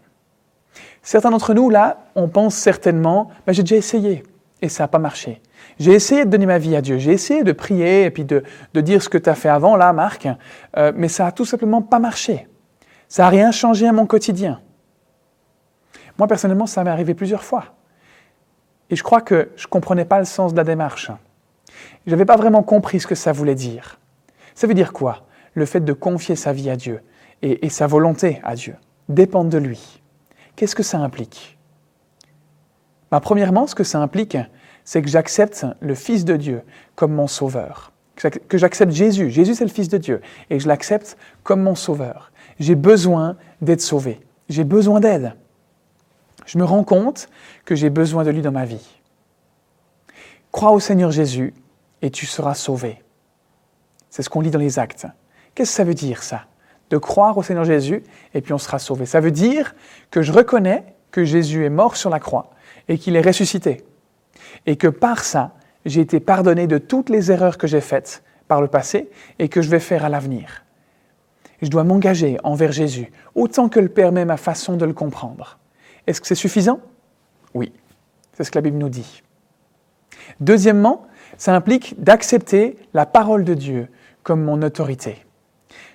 Certains 1.02 1.30
d'entre 1.30 1.54
nous, 1.54 1.70
là, 1.70 2.04
on 2.14 2.28
pense 2.28 2.54
certainement, 2.54 3.30
ben, 3.46 3.52
j'ai 3.52 3.62
déjà 3.62 3.76
essayé 3.76 4.22
et 4.60 4.68
ça 4.68 4.84
n'a 4.84 4.88
pas 4.88 4.98
marché. 4.98 5.40
J'ai 5.78 5.92
essayé 5.92 6.24
de 6.24 6.30
donner 6.30 6.46
ma 6.46 6.58
vie 6.58 6.76
à 6.76 6.80
Dieu, 6.80 6.98
j'ai 6.98 7.12
essayé 7.12 7.44
de 7.44 7.52
prier 7.52 8.04
et 8.04 8.10
puis 8.10 8.24
de, 8.24 8.42
dire 8.74 9.02
ce 9.02 9.08
que 9.08 9.18
tu 9.18 9.28
as 9.30 9.34
fait 9.34 9.48
avant, 9.48 9.76
là, 9.76 9.92
Marc, 9.92 10.28
euh, 10.76 10.92
mais 10.94 11.08
ça 11.08 11.24
n'a 11.24 11.32
tout 11.32 11.44
simplement 11.44 11.82
pas 11.82 11.98
marché. 11.98 12.48
Ça 13.08 13.24
n'a 13.24 13.28
rien 13.28 13.50
changé 13.52 13.86
à 13.86 13.92
mon 13.92 14.06
quotidien. 14.06 14.60
Moi, 16.18 16.26
personnellement, 16.26 16.66
ça 16.66 16.82
m'est 16.84 16.90
arrivé 16.90 17.14
plusieurs 17.14 17.44
fois. 17.44 17.76
Et 18.90 18.96
je 18.96 19.02
crois 19.02 19.20
que 19.20 19.50
je 19.56 19.66
ne 19.66 19.70
comprenais 19.70 20.04
pas 20.04 20.18
le 20.18 20.24
sens 20.24 20.52
de 20.52 20.56
la 20.56 20.64
démarche. 20.64 21.10
Je 22.06 22.10
n'avais 22.10 22.24
pas 22.24 22.36
vraiment 22.36 22.62
compris 22.62 23.00
ce 23.00 23.06
que 23.06 23.14
ça 23.14 23.32
voulait 23.32 23.54
dire. 23.54 23.98
Ça 24.54 24.66
veut 24.66 24.74
dire 24.74 24.92
quoi? 24.92 25.26
Le 25.54 25.66
fait 25.66 25.80
de 25.80 25.92
confier 25.92 26.36
sa 26.36 26.52
vie 26.52 26.70
à 26.70 26.76
Dieu 26.76 27.02
et, 27.42 27.68
sa 27.68 27.86
volonté 27.86 28.40
à 28.42 28.54
Dieu, 28.54 28.76
dépendre 29.08 29.50
de 29.50 29.58
lui. 29.58 30.02
Qu'est-ce 30.56 30.74
que 30.74 30.82
ça 30.82 30.98
implique? 30.98 31.57
Bah, 33.10 33.20
Premièrement, 33.20 33.66
ce 33.66 33.74
que 33.74 33.84
ça 33.84 34.00
implique, 34.00 34.36
c'est 34.84 35.02
que 35.02 35.08
j'accepte 35.08 35.66
le 35.80 35.94
Fils 35.94 36.24
de 36.24 36.36
Dieu 36.36 36.62
comme 36.94 37.12
mon 37.12 37.26
sauveur. 37.26 37.92
Que 38.16 38.58
j'accepte 38.58 38.90
Jésus. 38.90 39.30
Jésus, 39.30 39.54
c'est 39.54 39.64
le 39.64 39.70
Fils 39.70 39.88
de 39.88 39.98
Dieu. 39.98 40.20
Et 40.50 40.58
je 40.58 40.66
l'accepte 40.66 41.16
comme 41.42 41.62
mon 41.62 41.74
sauveur. 41.74 42.32
J'ai 42.58 42.74
besoin 42.74 43.36
d'être 43.60 43.80
sauvé. 43.80 44.20
J'ai 44.48 44.64
besoin 44.64 44.98
d'aide. 44.98 45.34
Je 46.46 46.58
me 46.58 46.64
rends 46.64 46.84
compte 46.84 47.28
que 47.64 47.74
j'ai 47.74 47.90
besoin 47.90 48.24
de 48.24 48.30
lui 48.30 48.40
dans 48.40 48.50
ma 48.50 48.64
vie. 48.64 48.98
Crois 50.50 50.72
au 50.72 50.80
Seigneur 50.80 51.10
Jésus 51.10 51.52
et 52.00 52.10
tu 52.10 52.26
seras 52.26 52.54
sauvé. 52.54 53.02
C'est 54.08 54.22
ce 54.22 54.30
qu'on 54.30 54.40
lit 54.40 54.50
dans 54.50 54.58
les 54.58 54.78
actes. 54.78 55.06
Qu'est-ce 55.54 55.70
que 55.70 55.76
ça 55.76 55.84
veut 55.84 55.94
dire 55.94 56.22
ça? 56.22 56.46
De 56.88 56.96
croire 56.96 57.36
au 57.36 57.42
Seigneur 57.42 57.64
Jésus 57.64 58.02
et 58.32 58.40
puis 58.40 58.54
on 58.54 58.58
sera 58.58 58.78
sauvé. 58.78 59.04
Ça 59.04 59.20
veut 59.20 59.30
dire 59.30 59.74
que 60.10 60.22
je 60.22 60.32
reconnais 60.32 60.96
que 61.10 61.24
Jésus 61.24 61.64
est 61.64 61.70
mort 61.70 61.96
sur 61.96 62.10
la 62.10 62.20
croix 62.20 62.50
et 62.88 62.98
qu'il 62.98 63.16
est 63.16 63.20
ressuscité. 63.20 63.84
Et 64.66 64.76
que 64.76 64.88
par 64.88 65.24
ça, 65.24 65.54
j'ai 65.84 66.00
été 66.00 66.20
pardonné 66.20 66.66
de 66.66 66.78
toutes 66.78 67.10
les 67.10 67.30
erreurs 67.30 67.58
que 67.58 67.66
j'ai 67.66 67.80
faites 67.80 68.22
par 68.46 68.60
le 68.60 68.68
passé 68.68 69.10
et 69.38 69.48
que 69.48 69.62
je 69.62 69.70
vais 69.70 69.80
faire 69.80 70.04
à 70.04 70.08
l'avenir. 70.08 70.64
Je 71.62 71.68
dois 71.68 71.84
m'engager 71.84 72.38
envers 72.44 72.72
Jésus 72.72 73.10
autant 73.34 73.68
que 73.68 73.80
le 73.80 73.88
permet 73.88 74.24
ma 74.24 74.36
façon 74.36 74.76
de 74.76 74.84
le 74.84 74.92
comprendre. 74.92 75.58
Est-ce 76.06 76.20
que 76.20 76.26
c'est 76.26 76.34
suffisant? 76.34 76.80
Oui, 77.54 77.72
c'est 78.32 78.44
ce 78.44 78.50
que 78.50 78.58
la 78.58 78.62
Bible 78.62 78.78
nous 78.78 78.88
dit. 78.88 79.22
Deuxièmement, 80.40 81.06
ça 81.36 81.54
implique 81.54 82.02
d'accepter 82.02 82.76
la 82.94 83.06
parole 83.06 83.44
de 83.44 83.54
Dieu 83.54 83.88
comme 84.22 84.42
mon 84.42 84.62
autorité. 84.62 85.24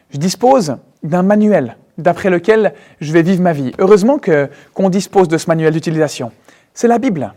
Je 0.09 0.17
dispose 0.17 0.77
d'un 1.01 1.23
manuel 1.23 1.77
d'après 1.97 2.29
lequel 2.29 2.73
je 3.01 3.11
vais 3.13 3.21
vivre 3.21 3.41
ma 3.41 3.53
vie. 3.53 3.71
Heureusement 3.79 4.19
qu'on 4.19 4.89
dispose 4.89 5.27
de 5.27 5.37
ce 5.37 5.47
manuel 5.47 5.73
d'utilisation. 5.73 6.31
C'est 6.73 6.87
la 6.87 6.99
Bible. 6.99 7.33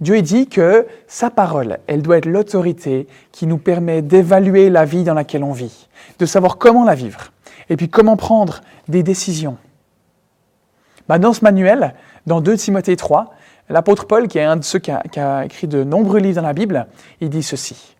Dieu 0.00 0.20
dit 0.22 0.46
que 0.46 0.86
sa 1.08 1.30
parole, 1.30 1.78
elle 1.86 2.02
doit 2.02 2.18
être 2.18 2.26
l'autorité 2.26 3.08
qui 3.32 3.46
nous 3.46 3.58
permet 3.58 4.02
d'évaluer 4.02 4.70
la 4.70 4.84
vie 4.84 5.02
dans 5.02 5.14
laquelle 5.14 5.42
on 5.42 5.52
vit, 5.52 5.88
de 6.18 6.26
savoir 6.26 6.58
comment 6.58 6.84
la 6.84 6.94
vivre, 6.94 7.32
et 7.68 7.76
puis 7.76 7.88
comment 7.88 8.16
prendre 8.16 8.60
des 8.86 9.02
décisions. 9.02 9.56
Bah, 11.08 11.18
dans 11.18 11.32
ce 11.32 11.42
manuel, 11.42 11.94
dans 12.26 12.40
2 12.40 12.56
Timothée 12.56 12.96
3, 12.96 13.34
L'apôtre 13.70 14.06
Paul, 14.06 14.28
qui 14.28 14.38
est 14.38 14.44
un 14.44 14.56
de 14.56 14.64
ceux 14.64 14.78
qui 14.78 14.90
a, 14.90 15.44
écrit 15.44 15.66
de 15.66 15.84
nombreux 15.84 16.20
livres 16.20 16.36
dans 16.36 16.46
la 16.46 16.54
Bible, 16.54 16.86
il 17.20 17.28
dit 17.28 17.42
ceci. 17.42 17.96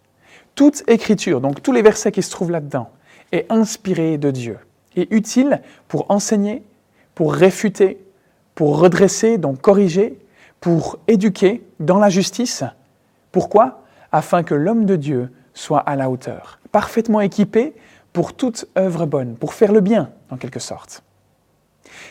Toute 0.55 0.83
écriture, 0.89 1.41
donc 1.41 1.63
tous 1.63 1.73
les 1.73 1.83
versets 1.83 2.11
qui 2.11 2.23
se 2.23 2.31
trouvent 2.31 2.51
là-dedans, 2.51 2.91
est 3.33 3.51
inspirée 3.51 4.17
de 4.17 4.31
Dieu 4.31 4.59
utile 5.11 5.61
pour 5.87 6.11
enseigner, 6.11 6.63
pour 7.15 7.35
réfuter, 7.35 7.99
pour 8.55 8.79
redresser, 8.79 9.39
donc 9.39 9.61
corriger, 9.61 10.19
pour 10.61 10.99
éduquer 11.07 11.63
dans 11.79 11.99
la 11.99 12.09
justice. 12.09 12.65
Pourquoi? 13.33 13.83
Afin 14.11 14.43
que 14.43 14.55
l'homme 14.55 14.85
de 14.85 14.97
Dieu 14.97 15.31
soit 15.55 15.81
à 15.81 15.97
la 15.97 16.11
hauteur, 16.11 16.59
parfaitement 16.73 17.21
équipé 17.21 17.75
pour 18.13 18.33
toute 18.33 18.67
œuvre 18.77 19.07
bonne, 19.07 19.37
pour 19.37 19.55
faire 19.55 19.73
le 19.73 19.81
bien, 19.81 20.11
en 20.31 20.37
quelque 20.37 20.61
sorte. 20.61 21.03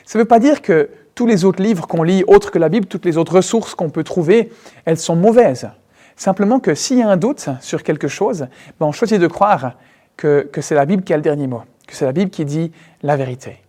Ça 0.05 0.17
ne 0.17 0.23
veut 0.23 0.27
pas 0.27 0.39
dire 0.39 0.61
que 0.61 0.89
tous 1.15 1.25
les 1.25 1.45
autres 1.45 1.61
livres 1.61 1.87
qu'on 1.87 2.03
lit, 2.03 2.23
autres 2.27 2.51
que 2.51 2.59
la 2.59 2.69
Bible, 2.69 2.85
toutes 2.85 3.05
les 3.05 3.17
autres 3.17 3.35
ressources 3.37 3.73
qu'on 3.73 3.89
peut 3.89 4.03
trouver, 4.03 4.51
elles 4.85 4.97
sont 4.97 5.15
mauvaises. 5.15 5.69
Simplement 6.15 6.59
que 6.59 6.75
s'il 6.75 6.99
y 6.99 7.01
a 7.01 7.09
un 7.09 7.17
doute 7.17 7.49
sur 7.61 7.83
quelque 7.83 8.07
chose, 8.07 8.47
ben 8.79 8.85
on 8.85 8.91
choisit 8.91 9.19
de 9.19 9.27
croire 9.27 9.73
que, 10.15 10.47
que 10.51 10.61
c'est 10.61 10.75
la 10.75 10.85
Bible 10.85 11.03
qui 11.03 11.13
a 11.13 11.17
le 11.17 11.23
dernier 11.23 11.47
mot, 11.47 11.61
que 11.87 11.95
c'est 11.95 12.05
la 12.05 12.11
Bible 12.11 12.29
qui 12.29 12.45
dit 12.45 12.71
la 13.01 13.15
vérité. 13.15 13.63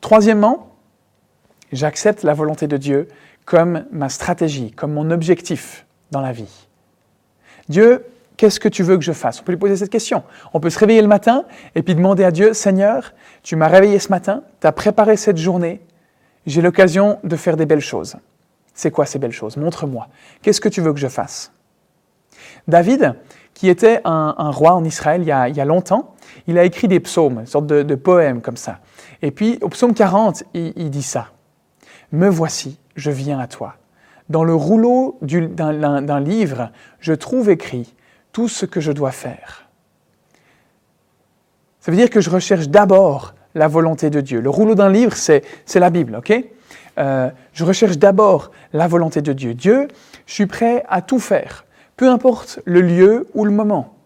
Troisièmement, 0.00 0.70
j'accepte 1.72 2.22
la 2.22 2.34
volonté 2.34 2.66
de 2.66 2.76
Dieu 2.76 3.08
comme 3.44 3.84
ma 3.90 4.08
stratégie, 4.08 4.70
comme 4.72 4.92
mon 4.92 5.10
objectif 5.10 5.86
dans 6.10 6.20
la 6.20 6.32
vie. 6.32 6.68
Dieu, 7.68 8.04
qu'est-ce 8.36 8.60
que 8.60 8.68
tu 8.68 8.82
veux 8.82 8.96
que 8.96 9.04
je 9.04 9.12
fasse? 9.12 9.40
On 9.40 9.44
peut 9.44 9.52
lui 9.52 9.58
poser 9.58 9.76
cette 9.76 9.90
question. 9.90 10.22
On 10.54 10.60
peut 10.60 10.70
se 10.70 10.78
réveiller 10.78 11.02
le 11.02 11.08
matin 11.08 11.44
et 11.74 11.82
puis 11.82 11.94
demander 11.94 12.24
à 12.24 12.30
Dieu, 12.30 12.54
Seigneur, 12.54 13.12
tu 13.42 13.56
m'as 13.56 13.68
réveillé 13.68 13.98
ce 13.98 14.08
matin, 14.10 14.42
tu 14.60 14.66
as 14.66 14.72
préparé 14.72 15.16
cette 15.16 15.36
journée, 15.36 15.80
j'ai 16.46 16.62
l'occasion 16.62 17.18
de 17.24 17.36
faire 17.36 17.56
des 17.56 17.66
belles 17.66 17.80
choses. 17.80 18.16
C'est 18.74 18.90
quoi 18.90 19.06
ces 19.06 19.18
belles 19.18 19.32
choses? 19.32 19.56
Montre-moi. 19.56 20.08
Qu'est-ce 20.40 20.60
que 20.60 20.68
tu 20.68 20.80
veux 20.80 20.92
que 20.92 21.00
je 21.00 21.08
fasse? 21.08 21.52
David, 22.66 23.14
qui 23.54 23.68
était 23.68 24.00
un, 24.04 24.50
roi 24.50 24.74
en 24.74 24.84
Israël 24.84 25.22
il 25.22 25.28
y, 25.28 25.32
a, 25.32 25.64
longtemps, 25.64 26.14
il 26.46 26.58
a 26.58 26.64
écrit 26.64 26.88
des 26.88 27.00
psaumes, 27.00 27.40
une 27.40 27.46
sorte 27.46 27.66
de, 27.66 27.94
poèmes 27.94 28.40
comme 28.40 28.56
ça. 28.56 28.78
Et 29.22 29.30
puis 29.30 29.58
au 29.62 29.68
psaume 29.68 29.94
40, 29.94 30.44
il, 30.54 30.72
il 30.76 30.90
dit 30.90 31.02
ça. 31.02 31.28
Me 32.12 32.28
voici, 32.28 32.78
je 32.94 33.10
viens 33.10 33.38
à 33.38 33.46
toi. 33.46 33.74
Dans 34.28 34.44
le 34.44 34.54
rouleau 34.54 35.18
d'un 35.22 36.20
livre, 36.20 36.70
je 37.00 37.12
trouve 37.12 37.50
écrit 37.50 37.94
tout 38.32 38.48
ce 38.48 38.66
que 38.66 38.80
je 38.80 38.92
dois 38.92 39.10
faire. 39.10 39.68
Ça 41.80 41.90
veut 41.90 41.96
dire 41.96 42.10
que 42.10 42.20
je 42.20 42.30
recherche 42.30 42.68
d'abord 42.68 43.34
la 43.54 43.68
volonté 43.68 44.10
de 44.10 44.20
Dieu. 44.20 44.40
Le 44.40 44.50
rouleau 44.50 44.74
d'un 44.74 44.90
livre, 44.90 45.16
c'est 45.16 45.42
la 45.74 45.90
Bible, 45.90 46.16
ok? 46.16 46.32
Euh, 46.98 47.30
Je 47.52 47.64
recherche 47.64 47.98
d'abord 47.98 48.50
la 48.72 48.88
volonté 48.88 49.22
de 49.22 49.32
Dieu. 49.32 49.54
Dieu, 49.54 49.88
je 50.26 50.34
suis 50.34 50.46
prêt 50.46 50.84
à 50.88 51.00
tout 51.00 51.18
faire, 51.18 51.64
peu 51.98 52.08
importe 52.08 52.60
le 52.64 52.80
lieu 52.80 53.26
ou 53.34 53.44
le 53.44 53.50
moment. 53.50 53.96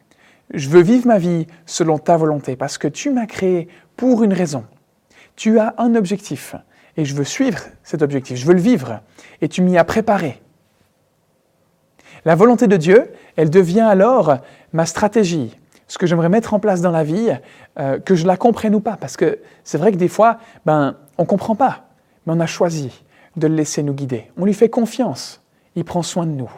Je 0.52 0.68
veux 0.70 0.80
vivre 0.80 1.06
ma 1.06 1.18
vie 1.18 1.46
selon 1.66 1.98
ta 1.98 2.16
volonté 2.16 2.56
parce 2.56 2.78
que 2.78 2.88
tu 2.88 3.10
m'as 3.10 3.26
créé 3.26 3.68
pour 3.96 4.24
une 4.24 4.32
raison. 4.32 4.64
Tu 5.36 5.58
as 5.58 5.74
un 5.76 5.94
objectif 5.94 6.56
et 6.96 7.04
je 7.04 7.14
veux 7.14 7.24
suivre 7.24 7.60
cet 7.84 8.00
objectif, 8.02 8.38
je 8.38 8.46
veux 8.46 8.54
le 8.54 8.60
vivre 8.60 9.00
et 9.42 9.48
tu 9.48 9.60
m'y 9.60 9.76
as 9.76 9.84
préparé. 9.84 10.42
La 12.24 12.34
volonté 12.34 12.66
de 12.66 12.76
Dieu, 12.78 13.12
elle 13.36 13.50
devient 13.50 13.80
alors 13.80 14.38
ma 14.72 14.86
stratégie, 14.86 15.58
ce 15.86 15.98
que 15.98 16.06
j'aimerais 16.06 16.30
mettre 16.30 16.54
en 16.54 16.60
place 16.60 16.80
dans 16.80 16.92
la 16.92 17.04
vie, 17.04 17.30
euh, 17.78 17.98
que 17.98 18.14
je 18.14 18.26
la 18.26 18.38
comprenne 18.38 18.74
ou 18.74 18.80
pas, 18.80 18.96
parce 18.96 19.18
que 19.18 19.40
c'est 19.64 19.78
vrai 19.78 19.92
que 19.92 19.98
des 19.98 20.08
fois, 20.08 20.38
ben, 20.64 20.96
on 21.18 21.22
ne 21.22 21.28
comprend 21.28 21.56
pas, 21.56 21.88
mais 22.24 22.32
on 22.32 22.40
a 22.40 22.46
choisi 22.46 23.04
de 23.36 23.48
le 23.48 23.54
laisser 23.54 23.82
nous 23.82 23.92
guider. 23.92 24.30
On 24.38 24.46
lui 24.46 24.54
fait 24.54 24.70
confiance, 24.70 25.42
il 25.74 25.84
prend 25.84 26.02
soin 26.02 26.24
de 26.24 26.32
nous. 26.32 26.50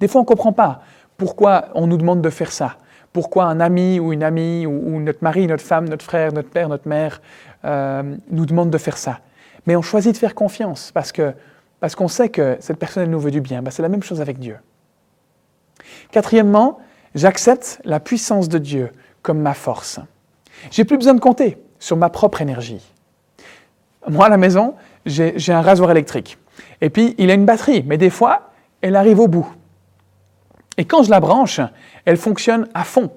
Des 0.00 0.08
fois, 0.08 0.20
on 0.20 0.24
ne 0.24 0.28
comprend 0.28 0.52
pas 0.52 0.82
pourquoi 1.16 1.68
on 1.74 1.86
nous 1.86 1.96
demande 1.96 2.22
de 2.22 2.30
faire 2.30 2.52
ça, 2.52 2.76
pourquoi 3.12 3.44
un 3.44 3.60
ami 3.60 3.98
ou 3.98 4.12
une 4.12 4.22
amie 4.22 4.66
ou, 4.66 5.00
notre 5.00 5.22
mari, 5.22 5.46
notre 5.46 5.64
femme, 5.64 5.88
notre 5.88 6.04
frère, 6.04 6.32
notre 6.32 6.50
père, 6.50 6.68
notre 6.68 6.88
mère 6.88 7.20
euh, 7.64 8.16
nous 8.30 8.46
demande 8.46 8.70
de 8.70 8.78
faire 8.78 8.96
ça. 8.96 9.20
Mais 9.66 9.76
on 9.76 9.82
choisit 9.82 10.12
de 10.12 10.18
faire 10.18 10.34
confiance 10.34 10.92
parce 10.92 11.12
que 11.12 11.34
parce 11.80 11.94
qu'on 11.94 12.08
sait 12.08 12.28
que 12.28 12.56
cette 12.60 12.78
personne 12.78 13.04
elle 13.04 13.10
nous 13.10 13.20
veut 13.20 13.30
du 13.30 13.40
bien. 13.40 13.62
Ben, 13.62 13.70
c'est 13.70 13.82
la 13.82 13.88
même 13.88 14.02
chose 14.02 14.20
avec 14.20 14.38
Dieu. 14.38 14.56
Quatrièmement, 16.10 16.78
j'accepte 17.14 17.80
la 17.84 18.00
puissance 18.00 18.48
de 18.48 18.58
Dieu 18.58 18.90
comme 19.22 19.40
ma 19.40 19.54
force. 19.54 20.00
J'ai 20.70 20.84
plus 20.84 20.96
besoin 20.96 21.14
de 21.14 21.20
compter 21.20 21.58
sur 21.78 21.96
ma 21.96 22.10
propre 22.10 22.42
énergie. 22.42 22.82
Moi, 24.08 24.26
à 24.26 24.28
la 24.28 24.36
maison, 24.36 24.74
j'ai 25.06 25.52
un 25.52 25.62
rasoir 25.62 25.90
électrique. 25.90 26.38
Et 26.80 26.90
puis, 26.90 27.14
il 27.18 27.30
a 27.30 27.34
une 27.34 27.44
batterie, 27.44 27.84
mais 27.86 27.98
des 27.98 28.10
fois, 28.10 28.50
elle 28.80 28.96
arrive 28.96 29.20
au 29.20 29.28
bout. 29.28 29.48
Et 30.78 30.86
quand 30.86 31.02
je 31.02 31.10
la 31.10 31.20
branche, 31.20 31.60
elle 32.06 32.16
fonctionne 32.16 32.68
à 32.72 32.84
fond. 32.84 33.10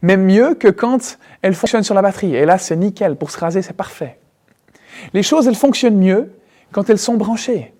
Même 0.00 0.24
mieux 0.24 0.54
que 0.54 0.68
quand 0.68 1.18
elle 1.42 1.54
fonctionne 1.54 1.82
sur 1.82 1.94
la 1.94 2.00
batterie. 2.00 2.34
Et 2.34 2.46
là, 2.46 2.56
c'est 2.56 2.76
nickel. 2.76 3.16
Pour 3.16 3.30
se 3.30 3.38
raser, 3.38 3.60
c'est 3.60 3.74
parfait. 3.74 4.18
Les 5.12 5.22
choses, 5.22 5.46
elles 5.46 5.56
fonctionnent 5.56 5.98
mieux 5.98 6.32
quand 6.72 6.88
elles 6.88 6.98
sont 6.98 7.16
branchées. 7.16 7.74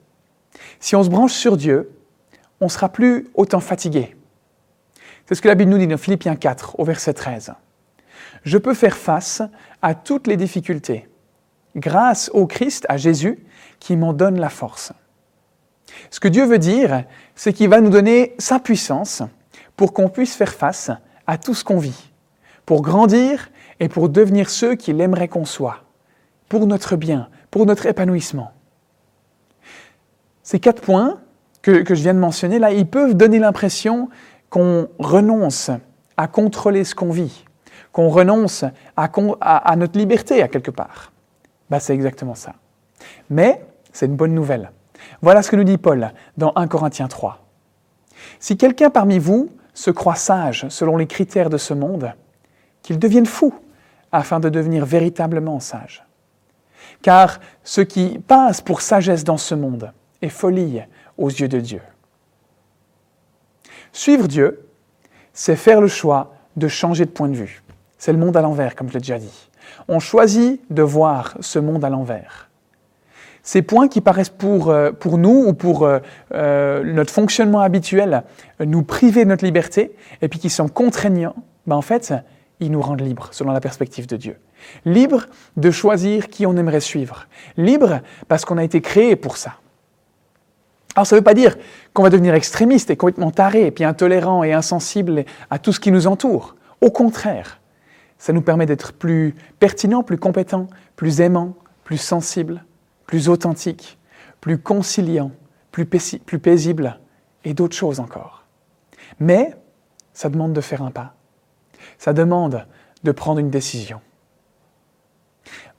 Si 0.81 0.97
on 0.97 1.03
se 1.03 1.09
branche 1.09 1.33
sur 1.33 1.57
Dieu, 1.57 1.91
on 2.61 2.67
ne 2.67 2.71
sera 2.71 2.89
plus 2.89 3.29
autant 3.35 3.61
fatigué. 3.61 4.17
C'est 5.27 5.37
ce 5.37 5.43
que 5.43 5.49
la 5.49 5.55
Bible 5.55 5.71
nous 5.71 5.79
dit 5.79 5.87
dans 5.87 5.97
Philippiens 5.97 6.37
4, 6.37 6.81
au 6.81 6.85
verset 6.85 7.15
13. 7.15 7.53
Je 8.45 8.59
peux 8.59 8.75
faire 8.75 8.97
face 8.97 9.43
à 9.83 9.95
toutes 9.95 10.27
les 10.27 10.37
difficultés 10.37 11.09
grâce 11.77 12.31
au 12.35 12.47
Christ, 12.47 12.87
à 12.89 12.97
Jésus, 12.97 13.39
qui 13.79 13.97
m'en 13.97 14.13
donne 14.13 14.41
la 14.41 14.49
force. 14.49 14.93
Ce 16.11 16.21
que 16.21 16.29
Dieu 16.29 16.45
veut 16.45 16.59
dire, 16.59 17.05
c'est 17.35 17.53
qu'il 17.53 17.69
va 17.69 17.81
nous 17.81 17.91
donner 17.91 18.35
sa 18.39 18.59
puissance 18.59 19.23
pour 19.77 19.93
qu'on 19.93 20.09
puisse 20.09 20.35
faire 20.35 20.53
face 20.53 20.91
à 21.27 21.39
tout 21.39 21.55
ce 21.55 21.65
qu'on 21.65 21.79
vit, 21.79 22.11
pour 22.67 22.83
grandir 22.83 23.51
et 23.81 23.89
pour 23.89 24.09
devenir 24.09 24.51
ceux 24.51 24.75
qu'il 24.75 25.01
aimerait 25.01 25.29
qu'on 25.29 25.45
soit, 25.45 25.85
pour 26.49 26.67
notre 26.67 26.97
bien, 26.97 27.29
pour 27.51 27.67
notre 27.67 27.87
épanouissement. 27.87 28.53
Ces 30.43 30.61
quatre 30.61 30.83
points 30.83 31.21
que, 31.63 31.85
je 31.87 32.03
viens 32.03 32.15
de 32.15 32.19
mentionner, 32.19 32.59
là, 32.59 32.73
ils 32.73 32.87
peuvent 32.87 33.15
donner 33.15 33.39
l'impression 33.39 34.09
qu'on 34.49 34.89
renonce 34.99 35.71
à 36.17 36.27
contrôler 36.27 36.85
ce 36.85 36.95
qu'on 36.95 37.11
vit, 37.11 37.45
qu'on 37.93 38.09
renonce 38.09 38.65
à, 38.97 39.77
notre 39.77 39.99
liberté 39.99 40.43
à 40.43 40.49
quelque 40.49 40.71
part. 40.71 41.13
Bah, 41.69 41.81
c'est 41.81 41.95
exactement 41.95 42.35
ça. 42.35 42.55
Mais 43.29 43.63
c'est 43.93 44.07
une 44.07 44.17
bonne 44.17 44.35
nouvelle. 44.35 44.71
Voilà 45.21 45.43
ce 45.43 45.51
que 45.51 45.57
nous 45.57 45.65
dit 45.65 45.79
Paul 45.79 46.13
dans 46.37 46.53
1 46.55 46.69
Corinthiens 46.69 47.09
3. 47.09 47.45
Si 48.39 48.57
quelqu'un 48.57 48.91
parmi 48.91 49.19
vous 49.19 49.51
se 49.75 49.91
croit 49.91 50.15
sage 50.15 50.67
selon 50.69 50.97
les 50.97 51.07
critères 51.07 51.51
de 51.51 51.59
ce 51.59 51.75
monde, 51.75 52.13
qu'il 52.83 52.99
devienne 52.99 53.27
fou 53.27 53.55
afin 54.13 54.41
de 54.41 54.49
devenir 54.49 54.87
véritablement 54.87 55.61
sage. 55.61 56.05
Car 57.03 57.41
ce 57.63 57.81
qui 57.81 58.19
passe 58.19 58.61
pour 58.61 58.81
sagesse 58.81 59.25
dans 59.25 59.37
ce 59.37 59.55
monde 59.55 59.93
et 60.23 60.29
folie 60.29 60.83
aux 61.17 61.29
yeux 61.29 61.49
de 61.49 61.61
Dieu. 61.61 61.83
Suivre 63.93 64.27
Dieu, 64.27 64.67
c'est 65.33 65.57
faire 65.57 65.81
le 65.81 65.89
choix 65.89 66.33
de 66.57 66.69
changer 66.69 67.05
de 67.05 67.11
point 67.11 67.29
de 67.29 67.35
vue. 67.35 67.63
C'est 67.99 68.13
le 68.13 68.19
monde 68.19 68.37
à 68.37 68.41
l'envers, 68.41 68.75
comme 68.75 68.89
je 68.89 68.95
l'ai 68.95 69.01
déjà 69.01 69.19
dit. 69.19 69.51
On 69.89 70.01
choisit 70.01 70.61
de 70.71 70.83
voir 70.83 71.35
ce 71.41 71.59
monde 71.59 71.85
à 71.85 71.91
l'envers. 71.91 72.48
Ces 73.49 73.63
points 73.63 73.89
qui 73.89 74.03
paraissent 74.03 74.29
pour, 74.29 74.69
euh, 74.69 74.93
pour 74.93 75.17
nous 75.17 75.47
ou 75.47 75.55
pour 75.55 75.85
euh, 75.85 76.01
euh, 76.35 76.85
notre 76.85 77.11
fonctionnement 77.11 77.61
habituel 77.61 78.25
nous 78.61 78.83
priver 78.83 79.25
de 79.25 79.31
notre 79.31 79.47
liberté 79.47 79.97
et 80.21 80.29
puis 80.29 80.39
qui 80.39 80.51
sont 80.51 80.69
contraignants, 80.69 81.35
ben 81.67 81.75
en 81.75 81.81
fait, 81.81 82.13
ils 82.61 82.71
nous 82.71 82.83
rendent 82.83 83.01
libres 83.01 83.29
selon 83.31 83.53
la 83.53 83.61
perspective 83.61 84.07
de 84.07 84.19
Dieu. 84.19 84.37
Libres 84.85 85.29
de 85.57 85.71
choisir 85.71 86.29
qui 86.29 86.45
on 86.45 86.59
aimerait 86.59 86.81
suivre. 86.81 87.27
Libres 87.57 88.01
parce 88.29 88.45
qu'on 88.45 88.59
a 88.59 88.65
été 88.65 88.83
créé 88.83 89.17
pour 89.17 89.39
ça. 89.39 89.55
Alors 90.95 91.07
ça 91.07 91.17
ne 91.17 91.21
veut 91.21 91.25
pas 91.25 91.33
dire 91.33 91.57
qu'on 91.95 92.03
va 92.03 92.11
devenir 92.11 92.35
extrémiste 92.35 92.91
et 92.91 92.97
complètement 92.99 93.31
taré, 93.31 93.65
et 93.65 93.71
puis 93.71 93.85
intolérant 93.85 94.45
et 94.45 94.53
insensible 94.53 95.25
à 95.49 95.59
tout 95.59 95.73
ce 95.73 95.81
qui 95.81 95.91
nous 95.91 96.07
entoure. 96.07 96.55
Au 96.83 96.91
contraire, 96.91 97.63
ça 98.19 98.35
nous 98.35 98.43
permet 98.43 98.67
d'être 98.67 98.93
plus 98.93 99.35
pertinent, 99.59 100.03
plus 100.03 100.19
compétent, 100.19 100.67
plus 100.97 101.23
aimant, 101.23 101.55
plus 101.85 101.97
sensible, 101.97 102.63
plus 103.09 103.29
authentique, 103.31 103.99
plus 104.41 104.59
conciliant, 104.59 105.33
plus, 105.73 105.87
plus 105.87 106.39
paisible 106.39 107.01
et 107.43 107.55
d'autres 107.55 107.75
choses 107.75 107.99
encore. 107.99 108.45
Mais 109.19 109.55
ça 110.13 110.29
demande 110.29 110.53
de 110.53 110.61
faire 110.61 110.83
un 110.83 110.91
pas. 110.91 111.15
Ça 111.97 112.13
demande 112.13 112.67
de 113.03 113.11
prendre 113.11 113.41
une 113.41 113.51
décision. 113.51 114.01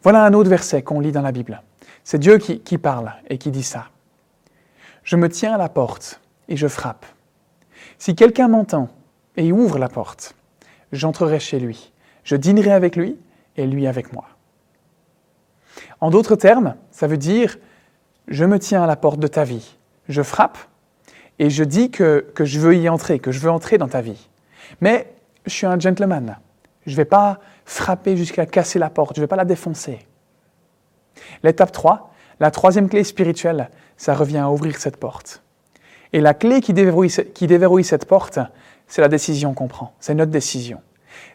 Voilà 0.01 0.25
un 0.25 0.33
autre 0.33 0.49
verset 0.49 0.81
qu'on 0.81 0.99
lit 0.99 1.11
dans 1.11 1.21
la 1.21 1.31
Bible. 1.31 1.61
C'est 2.03 2.17
Dieu 2.17 2.39
qui 2.39 2.77
parle 2.79 3.13
et 3.29 3.37
qui 3.37 3.51
dit 3.51 3.63
ça. 3.63 3.85
Je 5.03 5.15
me 5.15 5.29
tiens 5.29 5.53
à 5.53 5.57
la 5.57 5.69
porte 5.69 6.19
et 6.47 6.57
je 6.57 6.67
frappe. 6.67 7.05
Si 7.99 8.15
quelqu'un 8.15 8.47
m'entend 8.47 8.89
et 9.37 9.51
ouvre 9.51 9.77
la 9.77 9.89
porte, 9.89 10.33
j'entrerai 10.91 11.39
chez 11.39 11.59
lui. 11.59 11.93
Je 12.23 12.35
dînerai 12.35 12.71
avec 12.71 12.95
lui 12.95 13.17
et 13.55 13.67
lui 13.67 13.85
avec 13.85 14.13
moi. 14.13 14.25
En 16.01 16.09
d'autres 16.09 16.35
termes, 16.35 16.75
ça 16.91 17.07
veut 17.07 17.17
dire 17.17 17.57
je 18.27 18.45
me 18.45 18.59
tiens 18.59 18.83
à 18.83 18.87
la 18.87 18.95
porte 18.95 19.19
de 19.19 19.27
ta 19.27 19.43
vie, 19.43 19.75
je 20.07 20.21
frappe 20.21 20.57
et 21.39 21.49
je 21.49 21.63
dis 21.63 21.89
que, 21.89 22.25
que 22.35 22.45
je 22.45 22.59
veux 22.59 22.75
y 22.75 22.87
entrer, 22.89 23.19
que 23.19 23.31
je 23.31 23.39
veux 23.39 23.49
entrer 23.49 23.77
dans 23.77 23.87
ta 23.87 24.01
vie. 24.01 24.29
Mais 24.81 25.11
je 25.45 25.51
suis 25.51 25.65
un 25.65 25.79
gentleman. 25.79 26.37
Je 26.85 26.91
ne 26.91 26.97
vais 26.97 27.05
pas 27.05 27.39
frapper 27.65 28.17
jusqu'à 28.17 28.45
casser 28.45 28.79
la 28.79 28.89
porte, 28.89 29.15
je 29.15 29.21
ne 29.21 29.23
vais 29.23 29.27
pas 29.27 29.35
la 29.35 29.45
défoncer. 29.45 29.99
L'étape 31.43 31.71
3, 31.71 32.13
la 32.39 32.51
troisième 32.51 32.89
clé 32.89 33.03
spirituelle, 33.03 33.69
ça 33.97 34.13
revient 34.13 34.37
à 34.37 34.49
ouvrir 34.49 34.77
cette 34.77 34.97
porte. 34.97 35.43
Et 36.13 36.21
la 36.21 36.33
clé 36.33 36.61
qui 36.61 36.73
déverrouille, 36.73 37.11
qui 37.33 37.47
déverrouille 37.47 37.83
cette 37.83 38.05
porte, 38.05 38.39
c'est 38.87 39.01
la 39.01 39.07
décision 39.07 39.53
qu'on 39.53 39.67
prend. 39.67 39.93
C'est 39.99 40.15
notre 40.15 40.31
décision. 40.31 40.81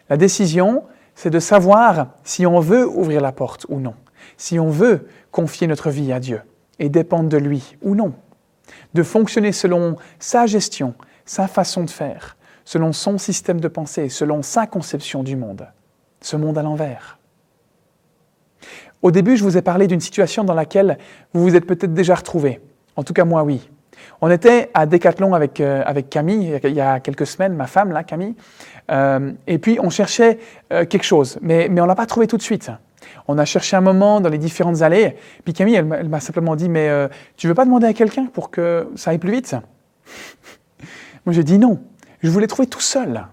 La 0.09 0.17
décision, 0.17 0.85
c'est 1.15 1.31
de 1.31 1.39
savoir 1.39 2.09
si 2.25 2.47
on 2.47 2.59
veut 2.59 2.87
ouvrir 2.87 3.21
la 3.21 3.33
porte 3.33 3.67
ou 3.69 3.79
non. 3.79 3.95
Si 4.37 4.59
on 4.59 4.71
veut 4.71 5.07
confier 5.31 5.67
notre 5.67 5.91
vie 5.91 6.13
à 6.13 6.21
Dieu 6.21 6.41
et 6.79 6.89
dépendre 6.89 7.29
de 7.29 7.37
lui 7.37 7.77
ou 7.83 7.95
non. 7.95 8.15
De 8.95 9.03
fonctionner 9.03 9.53
selon 9.53 9.97
sa 10.19 10.47
gestion, 10.47 10.95
sa 11.25 11.47
façon 11.47 11.85
de 11.85 11.91
faire, 11.91 12.37
selon 12.65 12.93
son 12.93 13.19
système 13.19 13.61
de 13.61 13.69
pensée, 13.69 14.09
selon 14.09 14.43
sa 14.43 14.67
conception 14.67 15.23
du 15.23 15.37
monde. 15.37 15.67
Ce 16.21 16.37
monde 16.37 16.59
à 16.59 16.63
l'envers. 16.63 17.19
Au 19.03 19.11
début, 19.11 19.37
je 19.37 19.45
vous 19.45 19.59
ai 19.59 19.63
parlé 19.63 19.87
d'une 19.87 20.01
situation 20.01 20.45
dans 20.45 20.55
laquelle 20.55 20.99
vous 21.35 21.43
vous 21.43 21.57
êtes 21.57 21.67
peut-être 21.67 21.93
déjà 21.93 22.15
retrouvé. 22.15 22.61
En 22.97 23.03
tout 23.03 23.13
cas, 23.13 23.25
moi, 23.25 23.43
oui. 23.43 23.69
On 24.21 24.31
était 24.31 24.71
à 24.75 24.87
Decathlon 24.87 25.35
avec, 25.35 25.61
euh, 25.61 25.83
avec 25.85 26.09
Camille, 26.09 26.59
il 26.65 26.71
y 26.71 26.81
a 26.81 27.01
quelques 27.01 27.27
semaines, 27.27 27.55
ma 27.55 27.67
femme, 27.67 27.93
là, 27.93 28.03
Camille, 28.03 28.35
euh, 28.91 29.33
et 29.47 29.59
puis 29.59 29.79
on 29.81 29.91
cherchait 29.91 30.39
euh, 30.73 30.85
quelque 30.85 31.05
chose, 31.05 31.39
mais, 31.43 31.69
mais 31.71 31.81
on 31.81 31.85
ne 31.85 31.89
l'a 31.89 31.95
pas 31.95 32.07
trouvé 32.07 32.27
tout 32.27 32.37
de 32.37 32.43
suite. 32.43 32.71
On 33.29 33.39
a 33.39 33.45
cherché 33.45 33.77
un 33.77 33.81
moment 33.81 34.21
dans 34.21 34.29
les 34.29 34.39
différentes 34.39 34.83
allées, 34.83 35.17
puis 35.45 35.53
Camille, 35.53 35.75
elle, 35.75 36.09
m'a 36.09 36.21
simplement 36.21 36.57
dit, 36.57 36.69
mais 36.69 36.91
tu 37.37 37.49
veux 37.49 37.55
pas 37.55 37.65
demander 37.65 37.87
à 37.87 37.93
quelqu'un 37.93 38.27
pour 38.27 38.51
que 38.51 38.89
ça 38.97 39.11
aille 39.11 39.19
plus 39.19 39.33
vite? 39.33 39.57
Moi, 41.27 41.33
j'ai 41.33 41.45
dit 41.45 41.59
non, 41.59 41.81
je 42.23 42.31
voulais 42.31 42.47
trouver 42.47 42.69
tout 42.69 42.81
seul. 42.81 43.27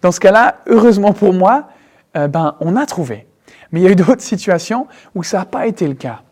Dans 0.00 0.12
ce 0.12 0.20
cas-là, 0.20 0.58
heureusement 0.66 1.12
pour 1.12 1.32
moi, 1.32 1.68
ben, 2.14 2.56
on 2.60 2.76
a 2.76 2.86
trouvé. 2.86 3.26
Mais 3.72 3.80
il 3.80 3.84
y 3.84 3.86
a 3.86 3.90
eu 3.90 3.96
d'autres 3.96 4.22
situations 4.22 4.86
où 5.14 5.22
ça 5.22 5.38
n'a 5.38 5.44
pas 5.44 5.66
été 5.66 5.86
le 5.86 5.94
cas. 5.94 6.22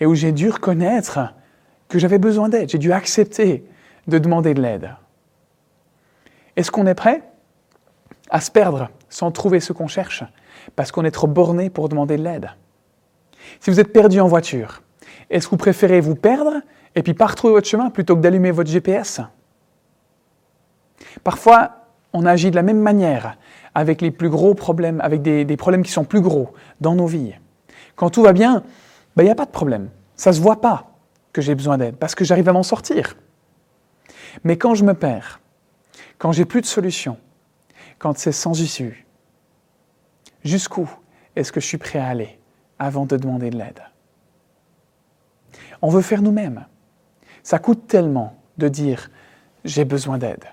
et 0.00 0.06
où 0.06 0.14
j'ai 0.14 0.32
dû 0.32 0.50
reconnaître 0.50 1.34
que 1.88 1.98
j'avais 1.98 2.18
besoin 2.18 2.48
d'aide, 2.48 2.70
j'ai 2.70 2.78
dû 2.78 2.92
accepter 2.92 3.64
de 4.08 4.18
demander 4.18 4.54
de 4.54 4.60
l'aide. 4.60 4.96
Est-ce 6.56 6.70
qu'on 6.70 6.86
est 6.86 6.94
prêt 6.94 7.22
à 8.30 8.40
se 8.40 8.50
perdre 8.50 8.90
sans 9.08 9.30
trouver 9.30 9.60
ce 9.60 9.72
qu'on 9.72 9.86
cherche? 9.86 10.24
Parce 10.76 10.92
qu'on 10.92 11.04
est 11.04 11.10
trop 11.10 11.26
borné 11.26 11.70
pour 11.70 11.88
demander 11.88 12.16
de 12.16 12.22
l'aide 12.22 12.50
Si 13.60 13.70
vous 13.70 13.80
êtes 13.80 13.92
perdu 13.92 14.20
en 14.20 14.28
voiture, 14.28 14.82
est-ce 15.30 15.46
que 15.46 15.50
vous 15.50 15.56
préférez 15.56 16.00
vous 16.00 16.14
perdre 16.14 16.60
et 16.94 17.02
puis 17.02 17.14
pas 17.14 17.26
retrouver 17.26 17.54
votre 17.54 17.68
chemin 17.68 17.90
plutôt 17.90 18.16
que 18.16 18.20
d'allumer 18.20 18.50
votre 18.50 18.70
GPS 18.70 19.20
Parfois, 21.22 21.86
on 22.12 22.26
agit 22.26 22.50
de 22.50 22.56
la 22.56 22.62
même 22.62 22.80
manière 22.80 23.36
avec 23.74 24.00
les 24.00 24.10
plus 24.10 24.28
gros 24.28 24.54
problèmes, 24.54 25.00
avec 25.00 25.22
des, 25.22 25.56
problèmes 25.56 25.82
qui 25.82 25.90
sont 25.90 26.04
plus 26.04 26.20
gros 26.20 26.52
dans 26.80 26.94
nos 26.94 27.06
vies. 27.06 27.34
Quand 27.96 28.10
tout 28.10 28.22
va 28.22 28.32
bien, 28.32 28.62
ben, 29.16 29.22
il 29.22 29.26
n'y 29.26 29.32
a 29.32 29.36
pas 29.36 29.46
de 29.46 29.50
problème. 29.50 29.90
Ça 30.16 30.30
ne 30.30 30.36
se 30.36 30.40
voit 30.40 30.60
pas 30.60 30.92
que 31.32 31.42
j'ai 31.42 31.54
besoin 31.54 31.78
d'aide 31.78 31.96
parce 31.96 32.14
que 32.14 32.24
j'arrive 32.24 32.48
à 32.48 32.52
m'en 32.52 32.62
sortir. 32.62 33.16
Mais 34.44 34.56
quand 34.56 34.74
je 34.74 34.84
me 34.84 34.94
perds, 34.94 35.40
quand 36.18 36.32
j'ai 36.32 36.44
plus 36.44 36.60
de 36.60 36.66
solution, 36.66 37.16
quand 37.98 38.16
c'est 38.16 38.32
sans 38.32 38.60
issue, 38.60 39.03
jusqu'où 40.44 40.88
est-ce 41.36 41.52
que 41.52 41.60
je 41.60 41.66
suis 41.66 41.78
prêt 41.78 41.98
à 41.98 42.06
aller 42.06 42.38
avant 42.78 43.06
de 43.06 43.16
demander 43.16 43.50
de 43.50 43.58
l'aide? 43.58 43.82
On 45.82 45.88
veut 45.88 46.02
faire 46.02 46.22
nous-mêmes. 46.22 46.66
Ça 47.42 47.58
coûte 47.58 47.86
tellement 47.88 48.36
de 48.58 48.68
dire 48.68 49.10
j'ai 49.64 49.84
besoin 49.84 50.18
d'aide. 50.18 50.44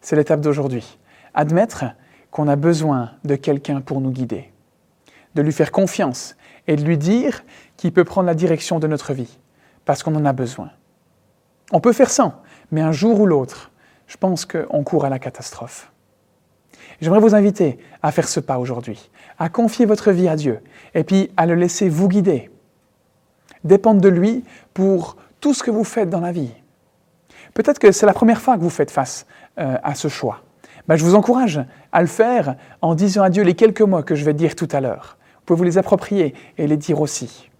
C'est 0.00 0.16
l'étape 0.16 0.40
d'aujourd'hui. 0.40 0.98
Admettre 1.34 1.84
qu'on 2.30 2.48
a 2.48 2.56
besoin 2.56 3.12
de 3.24 3.36
quelqu'un 3.36 3.80
pour 3.80 4.00
nous 4.00 4.10
guider, 4.10 4.52
de 5.34 5.42
lui 5.42 5.52
faire 5.52 5.72
confiance 5.72 6.36
et 6.66 6.76
de 6.76 6.84
lui 6.84 6.98
dire 6.98 7.44
qu'il 7.76 7.92
peut 7.92 8.04
prendre 8.04 8.26
la 8.26 8.34
direction 8.34 8.78
de 8.78 8.86
notre 8.86 9.12
vie, 9.14 9.38
parce 9.84 10.02
qu'on 10.02 10.14
en 10.14 10.24
a 10.24 10.32
besoin. 10.32 10.70
On 11.72 11.80
peut 11.80 11.92
faire 11.92 12.10
ça, 12.10 12.42
mais 12.70 12.80
un 12.80 12.92
jour 12.92 13.20
ou 13.20 13.26
l'autre, 13.26 13.70
je 14.06 14.16
pense 14.16 14.44
qu'on 14.44 14.84
court 14.84 15.04
à 15.04 15.08
la 15.08 15.18
catastrophe. 15.18 15.92
J'aimerais 17.00 17.20
vous 17.20 17.34
inviter 17.34 17.78
à 18.02 18.12
faire 18.12 18.28
ce 18.28 18.40
pas 18.40 18.58
aujourd'hui, 18.58 19.10
à 19.38 19.48
confier 19.48 19.86
votre 19.86 20.12
vie 20.12 20.28
à 20.28 20.36
Dieu 20.36 20.60
et 20.94 21.04
puis 21.04 21.30
à 21.36 21.46
le 21.46 21.54
laisser 21.54 21.88
vous 21.88 22.08
guider, 22.08 22.50
dépendre 23.64 24.00
de 24.00 24.08
lui 24.08 24.44
pour 24.72 25.16
tout 25.40 25.54
ce 25.54 25.62
que 25.62 25.70
vous 25.70 25.84
faites 25.84 26.10
dans 26.10 26.20
la 26.20 26.32
vie. 26.32 26.52
Peut-être 27.54 27.78
que 27.78 27.92
c'est 27.92 28.06
la 28.06 28.14
première 28.14 28.40
fois 28.40 28.56
que 28.56 28.62
vous 28.62 28.70
faites 28.70 28.90
face 28.90 29.26
euh, 29.58 29.76
à 29.82 29.94
ce 29.94 30.08
choix. 30.08 30.42
Ben, 30.88 30.96
je 30.96 31.04
vous 31.04 31.14
encourage 31.14 31.60
à 31.92 32.00
le 32.00 32.06
faire 32.06 32.56
en 32.80 32.94
disant 32.94 33.22
à 33.22 33.30
Dieu 33.30 33.42
les 33.42 33.54
quelques 33.54 33.82
mots 33.82 34.02
que 34.02 34.14
je 34.14 34.24
vais 34.24 34.34
dire 34.34 34.54
tout 34.54 34.68
à 34.72 34.80
l'heure. 34.80 35.18
Vous 35.36 35.40
pouvez 35.46 35.58
vous 35.58 35.64
les 35.64 35.78
approprier 35.78 36.34
et 36.58 36.66
les 36.66 36.76
dire 36.76 37.00
aussi. 37.00 37.50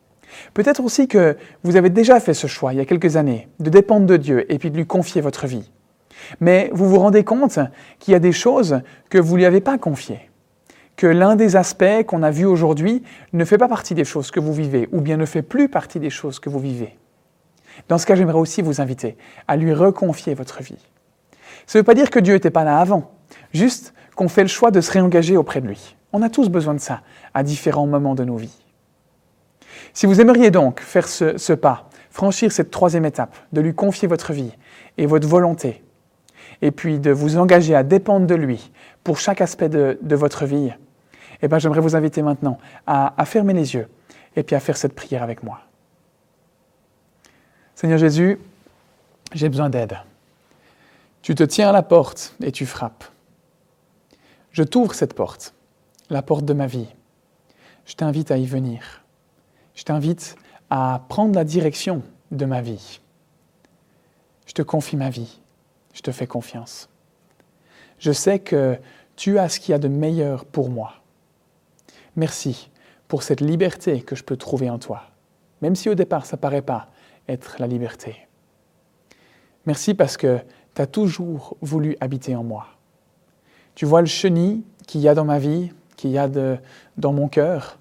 Peut-être 0.55 0.83
aussi 0.83 1.09
que 1.09 1.37
vous 1.63 1.77
avez 1.77 1.91
déjà 1.91 2.21
fait 2.21 2.35
ce 2.35 2.47
choix 2.47 2.73
il 2.73 2.77
y 2.77 2.81
a 2.81 2.85
quelques 2.85 3.17
années, 3.17 3.49
de 3.59 3.71
dépendre 3.71 4.07
de 4.07 4.17
Dieu 4.17 4.53
et 4.53 4.59
puis 4.59 4.71
de 4.71 4.77
lui 4.77 4.87
confier 4.87 5.21
votre 5.21 5.47
vie. 5.47 5.71
Mais 6.41 6.71
vous 6.73 6.89
vous 6.89 6.99
rendez 6.99 7.25
compte 7.25 7.59
qu'il 7.99 8.13
y 8.13 8.15
a 8.15 8.21
des 8.21 8.33
choses 8.33 8.81
que 9.11 9.19
vous 9.19 9.35
ne 9.35 9.39
lui 9.39 9.45
avez 9.45 9.61
pas 9.61 9.79
confiées, 9.79 10.31
que 10.97 11.07
l'un 11.07 11.37
des 11.37 11.57
aspects 11.57 12.05
qu'on 12.07 12.23
a 12.23 12.31
vus 12.31 12.47
aujourd'hui 12.47 13.03
ne 13.33 13.45
fait 13.45 13.59
pas 13.59 13.69
partie 13.69 13.95
des 13.95 14.05
choses 14.05 14.31
que 14.31 14.41
vous 14.41 14.53
vivez, 14.53 14.89
ou 14.93 15.01
bien 15.01 15.17
ne 15.17 15.27
fait 15.27 15.43
plus 15.43 15.69
partie 15.69 16.01
des 16.01 16.11
choses 16.11 16.39
que 16.39 16.49
vous 16.49 16.59
vivez. 16.61 16.97
Dans 17.89 17.99
ce 17.99 18.07
cas, 18.07 18.15
j'aimerais 18.15 18.39
aussi 18.39 18.63
vous 18.63 18.81
inviter 18.81 19.17
à 19.49 19.57
lui 19.57 19.73
reconfier 19.73 20.35
votre 20.35 20.63
vie. 20.63 20.79
Ça 21.67 21.79
ne 21.79 21.81
veut 21.81 21.85
pas 21.85 21.95
dire 21.95 22.11
que 22.11 22.21
Dieu 22.21 22.35
n'était 22.35 22.51
pas 22.51 22.65
là 22.65 22.79
avant, 22.79 23.13
juste 23.53 23.93
qu'on 24.15 24.29
fait 24.29 24.43
le 24.43 24.49
choix 24.49 24.71
de 24.71 24.81
se 24.81 24.91
réengager 24.91 25.37
auprès 25.37 25.61
de 25.61 25.67
lui. 25.67 25.97
On 26.13 26.23
a 26.23 26.31
tous 26.31 26.49
besoin 26.49 26.75
de 26.75 26.81
ça 26.81 27.03
à 27.35 27.43
différents 27.43 27.87
moments 27.87 28.15
de 28.15 28.25
nos 28.25 28.37
vies. 28.37 28.63
Si 29.93 30.07
vous 30.07 30.21
aimeriez 30.21 30.51
donc 30.51 30.81
faire 30.81 31.09
ce, 31.09 31.53
pas, 31.53 31.89
franchir 32.11 32.53
cette 32.53 32.71
troisième 32.71 33.05
étape, 33.05 33.37
de 33.53 33.61
lui 33.61 33.75
confier 33.75 34.09
votre 34.09 34.33
vie 34.33 34.53
et 34.97 35.07
votre 35.07 35.29
volonté, 35.29 35.83
et 36.63 36.71
puis 36.71 36.99
de 36.99 37.11
vous 37.11 37.39
engager 37.39 37.75
à 37.75 37.83
dépendre 37.83 38.27
de 38.27 38.35
lui 38.35 38.71
pour 39.05 39.19
chaque 39.19 39.41
aspect 39.41 39.69
de, 39.69 39.99
votre 40.15 40.47
vie, 40.47 40.73
eh 41.43 41.49
bien, 41.49 41.59
j'aimerais 41.59 41.81
vous 41.81 41.97
inviter 41.97 42.23
maintenant 42.23 42.59
à, 42.87 43.15
à 43.21 43.25
fermer 43.25 43.53
les 43.53 43.75
yeux 43.75 43.89
et 44.35 44.43
puis 44.43 44.57
à 44.57 44.61
faire 44.61 44.77
cette 44.77 44.95
prière 44.95 45.23
avec 45.23 45.43
moi. 45.43 45.61
Seigneur 47.75 47.99
Jésus, 47.99 48.39
j'ai 49.33 49.49
besoin 49.49 49.69
d'aide. 49.69 49.99
Tu 51.23 51.35
te 51.35 51.43
tiens 51.43 51.69
à 51.69 51.73
la 51.73 51.83
porte 51.83 52.35
et 52.43 52.53
tu 52.53 52.67
frappes. 52.67 53.05
Je 54.53 54.63
t'ouvre 54.63 54.95
cette 54.95 55.15
porte, 55.15 55.55
la 56.09 56.23
porte 56.23 56.45
de 56.45 56.55
ma 56.55 56.67
vie. 56.67 56.89
Je 57.85 57.95
t'invite 57.95 58.31
à 58.31 58.39
y 58.39 58.47
venir. 58.47 59.05
Je 59.75 59.85
t'invite 59.85 60.37
à 60.71 61.03
prendre 61.09 61.35
la 61.35 61.45
direction 61.45 62.03
de 62.31 62.45
ma 62.47 62.63
vie. 62.63 63.01
Je 64.47 64.53
te 64.53 64.63
confie 64.63 64.97
ma 64.97 65.11
vie 65.11 65.41
je 65.97 66.03
te 66.03 66.13
fais 66.13 66.27
confiance. 66.27 66.91
Je 67.99 68.13
sais 68.13 68.39
que 68.39 68.79
tu 69.17 69.39
as 69.39 69.49
ce 69.49 69.59
qu'il 69.59 69.73
y 69.73 69.75
a 69.75 69.79
de 69.79 69.89
meilleur 69.89 70.45
pour 70.45 70.69
moi. 70.69 70.93
Merci 72.17 72.71
pour 73.09 73.23
cette 73.23 73.41
liberté 73.41 74.03
que 74.03 74.15
je 74.15 74.23
peux 74.23 74.37
trouver 74.37 74.69
en 74.69 74.79
toi, 74.79 75.05
même 75.63 75.75
si 75.75 75.89
au 75.89 75.95
départ 75.95 76.27
ça 76.27 76.37
ne 76.37 76.41
paraît 76.43 76.61
pas 76.61 76.91
être 77.29 77.57
la 77.59 77.67
liberté. 77.67 78.29
Merci 79.65 79.95
parce 79.95 80.19
que 80.19 80.39
tu 80.75 80.83
as 80.83 80.87
toujours 80.87 81.57
voulu 81.63 81.97
habiter 82.01 82.37
en 82.37 82.45
moi. 82.45 82.67
Tu 83.75 83.87
vois 83.87 84.03
le 84.03 84.07
chenil 84.07 84.65
qu'il 84.87 85.01
y 85.01 85.09
a 85.09 85.15
dans 85.15 85.25
ma 85.25 85.39
vie, 85.39 85.73
qu'il 85.97 86.11
y 86.11 86.19
a 86.19 86.29
dans 86.29 87.13
mon 87.13 87.29
cœur, 87.29 87.79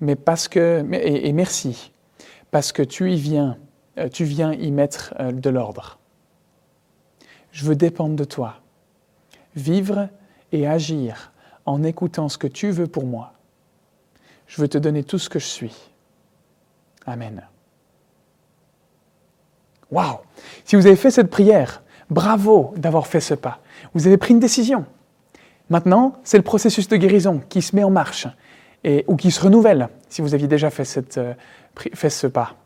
mais 0.00 0.16
parce 0.16 0.48
que, 0.48 0.82
et, 0.94 1.28
et 1.28 1.32
merci, 1.34 1.92
parce 2.50 2.72
que 2.72 2.82
tu 2.82 3.12
y 3.12 3.16
viens, 3.16 3.58
euh, 3.98 4.08
tu 4.08 4.24
viens 4.24 4.54
y 4.54 4.70
mettre 4.70 5.12
euh, 5.20 5.32
de 5.32 5.50
l'ordre. 5.50 5.99
Je 7.52 7.64
veux 7.64 7.76
dépendre 7.76 8.16
de 8.16 8.24
toi. 8.24 8.56
Vivre 9.56 10.08
et 10.52 10.66
agir 10.66 11.32
en 11.66 11.82
écoutant 11.82 12.28
ce 12.28 12.38
que 12.38 12.46
tu 12.46 12.70
veux 12.70 12.86
pour 12.86 13.04
moi. 13.04 13.32
Je 14.46 14.60
veux 14.60 14.68
te 14.68 14.78
donner 14.78 15.04
tout 15.04 15.18
ce 15.18 15.28
que 15.28 15.38
je 15.38 15.46
suis. 15.46 15.76
Amen. 17.06 17.42
Waouh 19.90 20.18
Si 20.64 20.76
vous 20.76 20.86
avez 20.86 20.96
fait 20.96 21.10
cette 21.10 21.30
prière, 21.30 21.82
bravo 22.10 22.74
d'avoir 22.76 23.06
fait 23.06 23.20
ce 23.20 23.34
pas. 23.34 23.60
Vous 23.94 24.06
avez 24.06 24.16
pris 24.16 24.32
une 24.34 24.40
décision. 24.40 24.86
Maintenant, 25.68 26.18
c'est 26.24 26.36
le 26.36 26.42
processus 26.42 26.88
de 26.88 26.96
guérison 26.96 27.40
qui 27.48 27.62
se 27.62 27.74
met 27.76 27.84
en 27.84 27.90
marche 27.90 28.26
et, 28.82 29.04
ou 29.06 29.16
qui 29.16 29.30
se 29.30 29.40
renouvelle 29.40 29.88
si 30.08 30.20
vous 30.22 30.34
aviez 30.34 30.48
déjà 30.48 30.70
fait, 30.70 30.84
cette, 30.84 31.18
euh, 31.18 31.34
fait 31.74 32.10
ce 32.10 32.26
pas. 32.26 32.56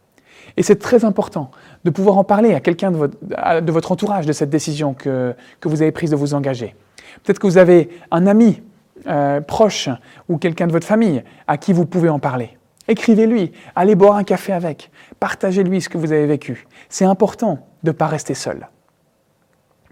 Et 0.56 0.62
c'est 0.62 0.76
très 0.76 1.04
important 1.04 1.50
de 1.84 1.90
pouvoir 1.90 2.18
en 2.18 2.24
parler 2.24 2.54
à 2.54 2.60
quelqu'un 2.60 2.90
de 2.90 2.96
votre, 2.96 3.16
de 3.60 3.72
votre, 3.72 3.92
entourage 3.92 4.26
de 4.26 4.32
cette 4.32 4.50
décision 4.50 4.94
que, 4.94 5.34
que, 5.60 5.68
vous 5.68 5.82
avez 5.82 5.92
prise 5.92 6.10
de 6.10 6.16
vous 6.16 6.34
engager. 6.34 6.74
Peut-être 7.22 7.38
que 7.38 7.46
vous 7.46 7.58
avez 7.58 7.90
un 8.10 8.26
ami 8.26 8.62
euh, 9.06 9.40
proche 9.40 9.88
ou 10.28 10.38
quelqu'un 10.38 10.66
de 10.66 10.72
votre 10.72 10.86
famille 10.86 11.22
à 11.46 11.58
qui 11.58 11.72
vous 11.72 11.84
pouvez 11.84 12.08
en 12.08 12.18
parler. 12.18 12.56
Écrivez-lui, 12.88 13.52
allez 13.74 13.94
boire 13.94 14.16
un 14.16 14.24
café 14.24 14.52
avec, 14.52 14.90
partagez-lui 15.20 15.80
ce 15.80 15.88
que 15.88 15.98
vous 15.98 16.12
avez 16.12 16.26
vécu. 16.26 16.66
C'est 16.88 17.04
important 17.04 17.66
de 17.82 17.90
ne 17.90 17.92
pas 17.92 18.06
rester 18.06 18.34
seul. 18.34 18.68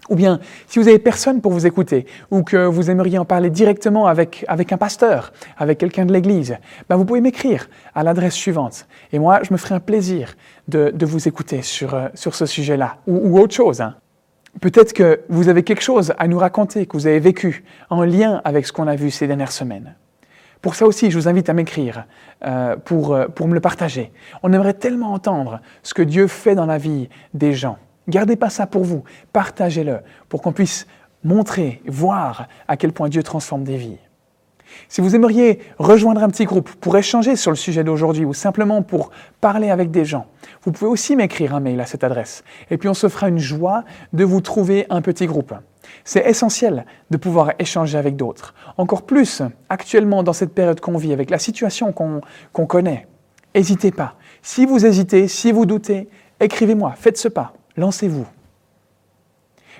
Ou 0.09 0.15
bien, 0.15 0.39
si 0.67 0.79
vous 0.79 0.85
n'avez 0.85 0.99
personne 0.99 1.39
pour 1.39 1.51
vous 1.51 1.65
écouter, 1.65 2.05
ou 2.29 2.43
que 2.43 2.65
vous 2.65 2.91
aimeriez 2.91 3.17
en 3.17 3.25
parler 3.25 3.49
directement 3.49 4.07
avec, 4.07 4.43
avec 4.47 4.73
un 4.73 4.77
pasteur, 4.77 5.31
avec 5.57 5.77
quelqu'un 5.77 6.05
de 6.05 6.11
l'Église, 6.11 6.57
ben 6.89 6.97
vous 6.97 7.05
pouvez 7.05 7.21
m'écrire 7.21 7.69
à 7.95 8.03
l'adresse 8.03 8.33
suivante. 8.33 8.87
Et 9.13 9.19
moi, 9.19 9.39
je 9.43 9.53
me 9.53 9.57
ferai 9.57 9.75
un 9.75 9.79
plaisir 9.79 10.35
de, 10.67 10.91
de 10.93 11.05
vous 11.05 11.27
écouter 11.27 11.61
sur, 11.61 11.93
euh, 11.93 12.07
sur 12.15 12.35
ce 12.35 12.45
sujet-là, 12.45 12.97
ou, 13.07 13.15
ou, 13.29 13.39
autre 13.39 13.55
chose. 13.55 13.79
Hein. 13.79 13.95
Peut-être 14.59 14.93
que 14.93 15.21
vous 15.29 15.47
avez 15.47 15.63
quelque 15.63 15.81
chose 15.81 16.13
à 16.17 16.27
nous 16.27 16.37
raconter, 16.37 16.85
que 16.85 16.97
vous 16.97 17.07
avez 17.07 17.19
vécu 17.19 17.63
en 17.89 18.03
lien 18.03 18.41
avec 18.43 18.67
ce 18.67 18.73
qu'on 18.73 18.87
a 18.87 18.95
vu 18.95 19.09
ces 19.09 19.25
dernières 19.25 19.51
semaines. 19.51 19.95
Pour 20.61 20.75
ça 20.75 20.85
aussi, 20.85 21.11
je 21.11 21.17
vous 21.17 21.27
invite 21.27 21.49
à 21.49 21.53
m'écrire 21.53 22.05
euh, 22.45 22.77
pour, 22.77 23.13
euh, 23.13 23.27
pour 23.27 23.47
me 23.47 23.53
le 23.53 23.59
partager. 23.59 24.13
On 24.43 24.53
aimerait 24.53 24.73
tellement 24.73 25.11
entendre 25.13 25.61
ce 25.81 25.93
que 25.93 26.01
Dieu 26.01 26.27
fait 26.27 26.55
dans 26.55 26.65
la 26.65 26.77
vie 26.77 27.09
des 27.33 27.53
gens. 27.53 27.77
Gardez 28.07 28.35
pas 28.35 28.49
ça 28.49 28.67
pour 28.67 28.83
vous, 28.83 29.03
partagez-le 29.31 29.99
pour 30.29 30.41
qu'on 30.41 30.51
puisse 30.51 30.87
montrer, 31.23 31.81
voir 31.87 32.47
à 32.67 32.75
quel 32.77 32.91
point 32.91 33.09
Dieu 33.09 33.23
transforme 33.23 33.63
des 33.63 33.77
vies. 33.77 33.97
Si 34.89 35.01
vous 35.01 35.15
aimeriez 35.15 35.59
rejoindre 35.77 36.23
un 36.23 36.29
petit 36.29 36.45
groupe 36.45 36.69
pour 36.75 36.97
échanger 36.97 37.35
sur 37.35 37.51
le 37.51 37.55
sujet 37.55 37.83
d'aujourd'hui 37.83 38.25
ou 38.25 38.33
simplement 38.33 38.81
pour 38.81 39.11
parler 39.39 39.69
avec 39.69 39.91
des 39.91 40.03
gens, 40.03 40.25
vous 40.63 40.71
pouvez 40.71 40.89
aussi 40.89 41.15
m'écrire 41.15 41.53
un 41.53 41.59
mail 41.59 41.79
à 41.79 41.85
cette 41.85 42.03
adresse. 42.03 42.43
Et 42.71 42.77
puis 42.77 42.89
on 42.89 42.93
se 42.93 43.07
fera 43.07 43.29
une 43.29 43.37
joie 43.37 43.83
de 44.13 44.23
vous 44.23 44.41
trouver 44.41 44.85
un 44.89 45.01
petit 45.01 45.27
groupe. 45.27 45.53
C'est 46.03 46.27
essentiel 46.27 46.85
de 47.11 47.17
pouvoir 47.17 47.51
échanger 47.59 47.97
avec 47.97 48.15
d'autres. 48.15 48.53
Encore 48.77 49.03
plus 49.03 49.41
actuellement 49.69 50.23
dans 50.23 50.33
cette 50.33 50.53
période 50.53 50.79
qu'on 50.79 50.97
vit, 50.97 51.13
avec 51.13 51.29
la 51.29 51.39
situation 51.39 51.91
qu'on 51.91 52.65
connaît. 52.65 53.07
N'hésitez 53.55 53.91
pas. 53.91 54.15
Si 54.41 54.65
vous 54.65 54.85
hésitez, 54.85 55.27
si 55.27 55.51
vous 55.51 55.65
doutez, 55.65 56.09
écrivez-moi, 56.39 56.93
faites 56.97 57.17
ce 57.17 57.27
pas. 57.27 57.53
Lancez-vous. 57.77 58.27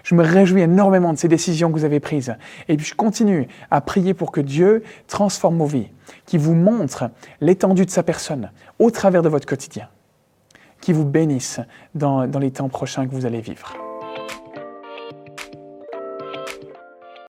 Je 0.03 0.15
me 0.15 0.23
réjouis 0.23 0.61
énormément 0.61 1.13
de 1.13 1.17
ces 1.17 1.27
décisions 1.27 1.71
que 1.71 1.77
vous 1.77 1.85
avez 1.85 1.99
prises. 1.99 2.35
Et 2.67 2.77
je 2.77 2.93
continue 2.93 3.47
à 3.71 3.81
prier 3.81 4.13
pour 4.13 4.31
que 4.31 4.41
Dieu 4.41 4.83
transforme 5.07 5.57
vos 5.57 5.65
vies, 5.65 5.89
qui 6.25 6.37
vous 6.37 6.55
montre 6.55 7.09
l'étendue 7.39 7.85
de 7.85 7.91
sa 7.91 8.03
personne 8.03 8.51
au 8.79 8.91
travers 8.91 9.21
de 9.21 9.29
votre 9.29 9.45
quotidien, 9.45 9.87
qui 10.81 10.91
vous 10.91 11.05
bénisse 11.05 11.61
dans 11.95 12.25
les 12.25 12.51
temps 12.51 12.69
prochains 12.69 13.07
que 13.07 13.11
vous 13.11 13.25
allez 13.25 13.41
vivre. 13.41 13.82